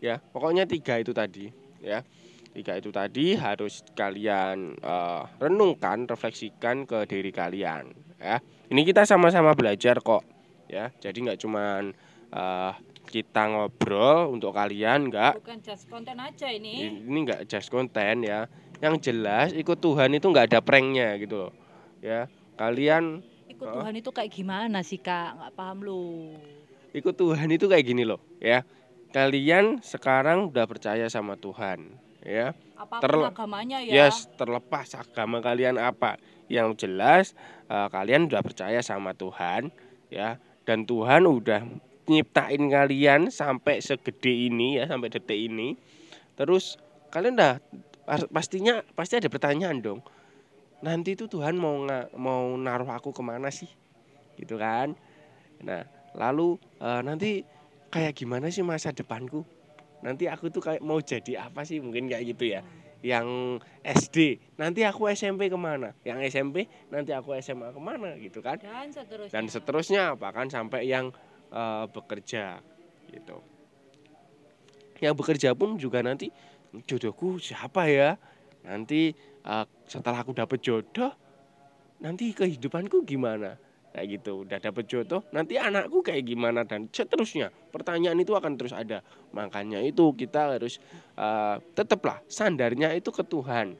Ya, 0.00 0.16
pokoknya 0.18 0.64
tiga 0.66 0.98
itu 0.98 1.12
tadi, 1.14 1.46
ya. 1.78 2.02
Tiga 2.50 2.74
itu 2.74 2.90
tadi 2.90 3.38
harus 3.38 3.86
kalian 3.94 4.74
eh, 4.80 5.22
renungkan, 5.38 6.10
refleksikan 6.10 6.88
ke 6.88 7.06
diri 7.06 7.30
kalian, 7.30 7.94
ya. 8.18 8.42
Ini 8.72 8.80
kita 8.82 9.06
sama-sama 9.06 9.54
belajar 9.54 10.02
kok, 10.02 10.26
ya. 10.66 10.90
Jadi 10.98 11.18
nggak 11.22 11.38
cuman 11.38 11.94
eh, 12.34 12.72
kita 13.10 13.46
ngobrol 13.46 14.34
untuk 14.34 14.56
kalian, 14.56 15.12
nggak. 15.12 15.38
Bukan 15.38 15.58
just 15.62 15.86
konten 15.86 16.18
aja 16.18 16.50
ini. 16.50 16.98
Ini 16.98 17.18
nggak 17.28 17.40
just 17.46 17.70
konten 17.70 18.26
ya. 18.26 18.50
Yang 18.80 19.12
jelas 19.12 19.52
ikut 19.52 19.76
Tuhan 19.76 20.16
itu 20.16 20.24
nggak 20.24 20.52
ada 20.52 20.60
pranknya 20.64 21.20
gitu 21.20 21.48
loh, 21.48 21.52
ya. 22.00 22.26
Kalian 22.56 23.20
Ikut 23.60 23.66
Hah? 23.66 23.76
Tuhan 23.84 23.94
itu 24.00 24.08
kayak 24.08 24.30
gimana 24.32 24.80
sih 24.80 24.96
kak? 24.96 25.36
Nggak 25.36 25.52
paham 25.52 25.78
lu. 25.84 26.32
ikut 26.90 27.14
Tuhan 27.14 27.46
itu 27.52 27.68
kayak 27.68 27.84
gini 27.86 28.02
loh, 28.08 28.18
ya. 28.40 28.64
Kalian 29.12 29.84
sekarang 29.84 30.48
udah 30.48 30.64
percaya 30.64 31.06
sama 31.12 31.36
Tuhan, 31.36 31.92
ya. 32.24 32.56
Apa 32.74 32.98
pun 32.98 33.02
Terle- 33.04 33.28
agamanya 33.30 33.78
ya. 33.84 34.08
Yes, 34.08 34.26
terlepas 34.40 34.96
agama 34.96 35.44
kalian 35.44 35.76
apa. 35.76 36.16
Yang 36.48 36.88
jelas 36.88 37.36
eh, 37.68 37.88
kalian 37.92 38.26
udah 38.32 38.40
percaya 38.42 38.80
sama 38.80 39.12
Tuhan, 39.12 39.68
ya. 40.08 40.40
Dan 40.64 40.88
Tuhan 40.88 41.28
udah 41.28 41.62
nyiptain 42.08 42.62
kalian 42.72 43.30
sampai 43.30 43.78
segede 43.84 44.50
ini 44.50 44.80
ya, 44.80 44.88
sampai 44.88 45.12
detik 45.12 45.36
ini. 45.36 45.76
Terus 46.34 46.80
kalian 47.12 47.36
udah 47.38 47.60
pastinya 48.30 48.82
pasti 48.96 49.20
ada 49.20 49.30
pertanyaan 49.30 49.78
dong. 49.78 50.00
Nanti 50.80 51.12
itu 51.14 51.28
Tuhan 51.28 51.54
mau 51.60 51.76
nga- 51.84 52.08
mau 52.16 52.56
naruh 52.56 52.88
aku 52.88 53.12
ke 53.12 53.22
mana 53.22 53.52
sih? 53.52 53.68
Gitu 54.40 54.56
kan. 54.56 54.96
Nah, 55.60 55.84
lalu 56.16 56.56
eh, 56.80 57.00
nanti 57.04 57.44
kayak 57.92 58.16
gimana 58.16 58.48
sih 58.48 58.64
masa 58.64 58.90
depanku? 58.90 59.44
Nanti 60.00 60.24
aku 60.26 60.48
tuh 60.48 60.64
kayak 60.64 60.80
mau 60.80 60.96
jadi 60.98 61.44
apa 61.46 61.62
sih? 61.68 61.78
Mungkin 61.84 62.08
kayak 62.08 62.24
gitu 62.34 62.56
ya 62.56 62.64
yang 63.00 63.56
SD 63.80 64.36
nanti 64.60 64.84
aku 64.84 65.08
SMP 65.08 65.48
ke 65.48 65.56
mana 65.56 65.96
yang 66.04 66.20
SMP 66.20 66.68
nanti 66.92 67.16
aku 67.16 67.32
SMA 67.40 67.72
ke 67.72 67.80
mana 67.80 68.12
gitu 68.20 68.44
kan 68.44 68.60
Dan 68.60 68.92
seterusnya. 68.92 69.32
dan 69.32 69.44
seterusnya 69.48 70.02
bahkan 70.20 70.52
sampai 70.52 70.84
yang 70.84 71.08
eh, 71.48 71.84
bekerja 71.88 72.60
gitu 73.08 73.40
yang 75.00 75.16
bekerja 75.16 75.56
pun 75.56 75.80
juga 75.80 76.04
nanti 76.04 76.28
jodohku 76.86 77.42
siapa 77.42 77.86
ya? 77.90 78.16
Nanti 78.66 79.14
eh, 79.44 79.64
setelah 79.88 80.22
aku 80.22 80.36
dapet 80.36 80.60
jodoh 80.62 81.12
nanti 82.00 82.32
kehidupanku 82.32 83.02
gimana? 83.04 83.56
Kayak 83.90 84.22
gitu 84.22 84.46
udah 84.46 84.58
dapet 84.62 84.86
jodoh 84.86 85.26
nanti 85.34 85.58
anakku 85.58 86.00
kayak 86.00 86.22
gimana? 86.22 86.62
Dan 86.62 86.86
seterusnya. 86.90 87.50
Pertanyaan 87.74 88.18
itu 88.22 88.32
akan 88.38 88.54
terus 88.54 88.70
ada. 88.70 89.02
Makanya 89.34 89.82
itu 89.82 90.14
kita 90.14 90.56
harus 90.56 90.78
eh, 91.18 91.56
tetaplah 91.74 92.22
sandarnya 92.30 92.94
itu 92.94 93.10
ke 93.10 93.26
Tuhan. 93.26 93.74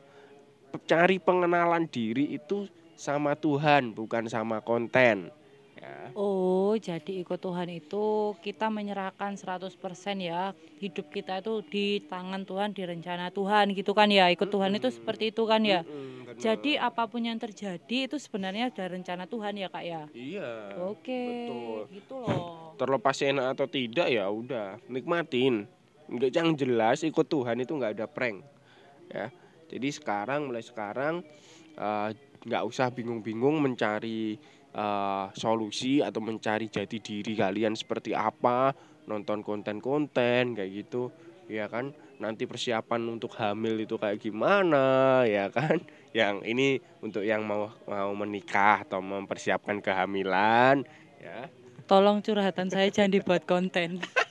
Cari 0.87 1.18
pengenalan 1.18 1.90
diri 1.90 2.31
itu 2.31 2.66
sama 2.94 3.33
Tuhan 3.35 3.96
bukan 3.96 4.29
sama 4.29 4.61
konten 4.61 5.33
ya 5.80 6.12
Oh, 6.12 6.74
jadi 6.74 7.22
ikut 7.22 7.38
Tuhan 7.38 7.70
itu 7.70 8.34
kita 8.42 8.66
menyerahkan 8.66 9.38
100% 9.38 10.18
ya. 10.18 10.50
Hidup 10.82 11.06
kita 11.06 11.38
itu 11.38 11.62
di 11.70 11.86
tangan 12.02 12.42
Tuhan, 12.42 12.74
di 12.74 12.82
rencana 12.82 13.30
Tuhan 13.30 13.70
gitu 13.78 13.94
kan 13.94 14.10
ya. 14.10 14.26
Ikut 14.26 14.50
Tuhan 14.50 14.74
itu 14.74 14.90
seperti 14.90 15.30
itu 15.30 15.46
kan 15.46 15.62
ya. 15.62 15.86
Mm-mm, 15.86 16.26
bener. 16.26 16.42
Jadi 16.42 16.74
apa 16.74 17.06
pun 17.06 17.22
yang 17.22 17.38
terjadi 17.38 18.10
itu 18.10 18.18
sebenarnya 18.18 18.74
ada 18.74 18.84
rencana 18.90 19.30
Tuhan 19.30 19.54
ya, 19.54 19.68
Kak 19.70 19.84
ya. 19.86 20.02
iya 20.10 20.50
Oke, 20.82 21.46
betul. 21.46 21.78
gitu 21.94 22.14
loh. 22.18 22.74
terlepas 22.74 23.16
enak 23.22 23.46
atau 23.54 23.66
tidak 23.70 24.08
ya 24.10 24.26
udah 24.26 24.80
nikmatin 24.90 25.68
nggak 26.10 26.32
yang 26.32 26.56
jelas 26.58 27.06
ikut 27.06 27.28
Tuhan 27.28 27.60
itu 27.60 27.76
nggak 27.76 27.92
ada 28.00 28.06
prank 28.10 28.40
ya 29.12 29.28
jadi 29.70 29.88
sekarang 29.94 30.48
mulai 30.50 30.64
sekarang 30.64 31.20
eh, 31.76 32.08
nggak 32.40 32.64
usah 32.64 32.88
bingung-bingung 32.88 33.60
mencari 33.60 34.40
eh, 34.74 35.26
solusi 35.35 36.00
atau 36.00 36.20
mencari 36.22 36.70
jati 36.70 36.98
diri 37.02 37.35
kalian 37.35 37.74
seperti 37.74 38.14
apa 38.14 38.74
nonton 39.11 39.42
konten-konten 39.42 40.54
kayak 40.54 40.70
gitu 40.70 41.11
ya 41.50 41.66
kan? 41.66 41.90
Nanti 42.20 42.44
persiapan 42.44 43.16
untuk 43.16 43.33
hamil 43.40 43.83
itu 43.83 43.96
kayak 43.96 44.20
gimana 44.20 45.24
ya 45.26 45.50
kan? 45.50 45.80
Yang 46.18 46.37
ini 46.42 46.68
untuk 46.98 47.22
yang 47.22 47.46
mau 47.46 47.70
mau 47.87 48.11
menikah 48.18 48.83
atau 48.83 48.98
mempersiapkan 48.98 49.78
kehamilan 49.78 50.83
ya. 51.22 51.46
Tolong 51.87 52.18
curhatan 52.18 52.66
saya 52.66 52.90
jangan 52.90 53.14
dibuat 53.14 53.46
konten. 53.46 54.02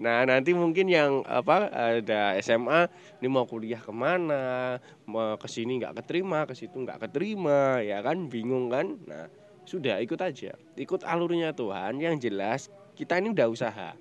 Nah 0.00 0.24
nanti 0.24 0.56
mungkin 0.56 0.88
yang 0.88 1.20
apa 1.28 1.68
ada 1.68 2.32
SMA 2.40 2.88
ini 3.20 3.28
mau 3.28 3.44
kuliah 3.44 3.84
ke 3.84 3.92
mana, 3.92 4.80
mau 5.04 5.36
ke 5.36 5.44
sini 5.44 5.76
nggak 5.76 6.00
keterima, 6.00 6.48
ke 6.48 6.56
situ 6.56 6.72
nggak 6.72 7.04
keterima, 7.04 7.84
ya 7.84 8.00
kan 8.00 8.32
bingung 8.32 8.72
kan? 8.72 8.96
Nah 9.04 9.28
sudah 9.68 10.00
ikut 10.00 10.16
aja, 10.16 10.56
ikut 10.80 11.04
alurnya 11.04 11.52
Tuhan. 11.52 12.00
Yang 12.00 12.32
jelas 12.32 12.60
kita 12.96 13.20
ini 13.20 13.36
udah 13.36 13.52
usaha. 13.52 13.92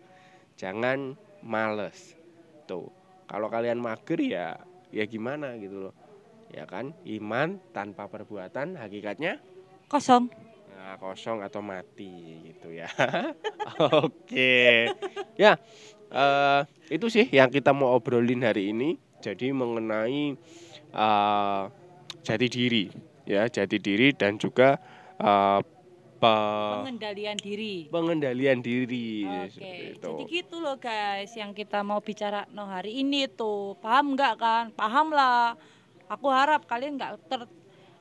Jangan 0.55 1.19
males. 1.43 2.15
Tuh. 2.63 2.87
Kalau 3.27 3.51
kalian 3.51 3.77
mager 3.77 4.17
ya 4.23 4.55
ya 4.95 5.03
gimana 5.03 5.59
gitu 5.59 5.91
loh. 5.91 5.95
Ya 6.49 6.63
kan? 6.63 6.95
Iman 7.05 7.59
tanpa 7.75 8.09
perbuatan 8.09 8.79
hakikatnya 8.79 9.37
Kosong. 9.89 10.48
Nah, 10.79 10.95
kosong 10.95 11.43
atau 11.43 11.59
mati 11.59 12.39
gitu 12.47 12.71
ya. 12.71 12.87
Oke. 13.99 14.87
Ya, 15.35 15.59
eh, 16.07 16.61
itu 16.87 17.11
sih 17.11 17.27
yang 17.35 17.51
kita 17.51 17.75
mau 17.75 17.99
obrolin 17.99 18.47
hari 18.47 18.71
ini. 18.71 18.95
Jadi 19.19 19.51
mengenai 19.51 20.39
eh, 20.95 21.63
jati 22.23 22.47
diri, 22.47 22.87
ya 23.27 23.51
jati 23.51 23.75
diri 23.75 24.15
dan 24.15 24.39
juga 24.39 24.79
pe- 25.19 26.71
Pengendalian 26.79 27.35
diri. 27.35 27.91
pengendalian 27.91 28.63
diri. 28.63 29.27
Oke, 29.51 29.99
itu. 29.99 29.99
jadi 29.99 30.23
gitu 30.31 30.63
loh 30.63 30.79
guys 30.79 31.35
yang 31.35 31.51
kita 31.51 31.83
mau 31.83 31.99
bicara 31.99 32.47
no 32.55 32.71
hari 32.71 33.03
ini 33.03 33.27
tuh. 33.27 33.75
Paham 33.83 34.15
nggak 34.15 34.33
kan? 34.39 34.63
Paham 34.71 35.11
lah. 35.11 35.59
Aku 36.07 36.31
harap 36.31 36.63
kalian 36.71 36.95
nggak 36.95 37.19
ter 37.27 37.43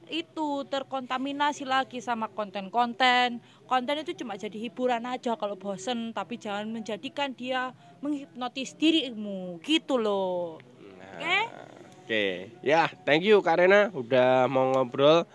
itu 0.09 0.65
terkontaminasi 0.67 1.69
lagi 1.69 2.03
sama 2.03 2.29
konten-konten. 2.33 3.41
Konten 3.69 4.01
itu 4.03 4.13
cuma 4.19 4.35
jadi 4.35 4.57
hiburan 4.57 5.05
aja 5.07 5.37
kalau 5.37 5.55
bosen, 5.55 6.17
tapi 6.17 6.41
jangan 6.41 6.69
menjadikan 6.69 7.33
dia 7.33 7.73
menghipnotis 8.01 8.75
dirimu. 8.75 9.61
Gitu 9.63 9.97
loh. 10.01 10.59
Nah, 10.99 11.17
Oke? 11.17 11.39
Oke, 12.09 12.27
ya 12.65 12.89
thank 13.05 13.21
you 13.21 13.45
Kak 13.45 13.61
Rena 13.61 13.93
udah 13.93 14.49
mau 14.49 14.73
ngobrol 14.73 15.29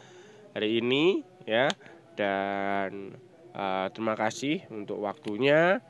hari 0.58 0.82
ini 0.82 1.22
ya 1.46 1.70
dan 2.18 3.14
eh, 3.54 3.86
terima 3.94 4.18
kasih 4.18 4.66
untuk 4.74 5.02
waktunya. 5.06 5.82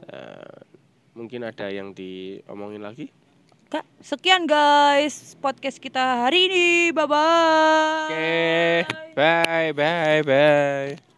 Dan 0.00 0.64
mungkin 1.16 1.48
ada 1.48 1.72
yang 1.72 1.96
diomongin 1.96 2.84
lagi. 2.84 3.15
Kak, 3.66 3.82
sekian 3.98 4.46
guys 4.46 5.34
podcast 5.42 5.82
kita 5.82 6.22
hari 6.22 6.46
ini. 6.46 6.94
Bye 6.94 7.06
bye. 7.10 8.06
Oke, 8.06 8.86
bye 9.18 9.70
bye 9.74 10.22
bye. 10.22 11.15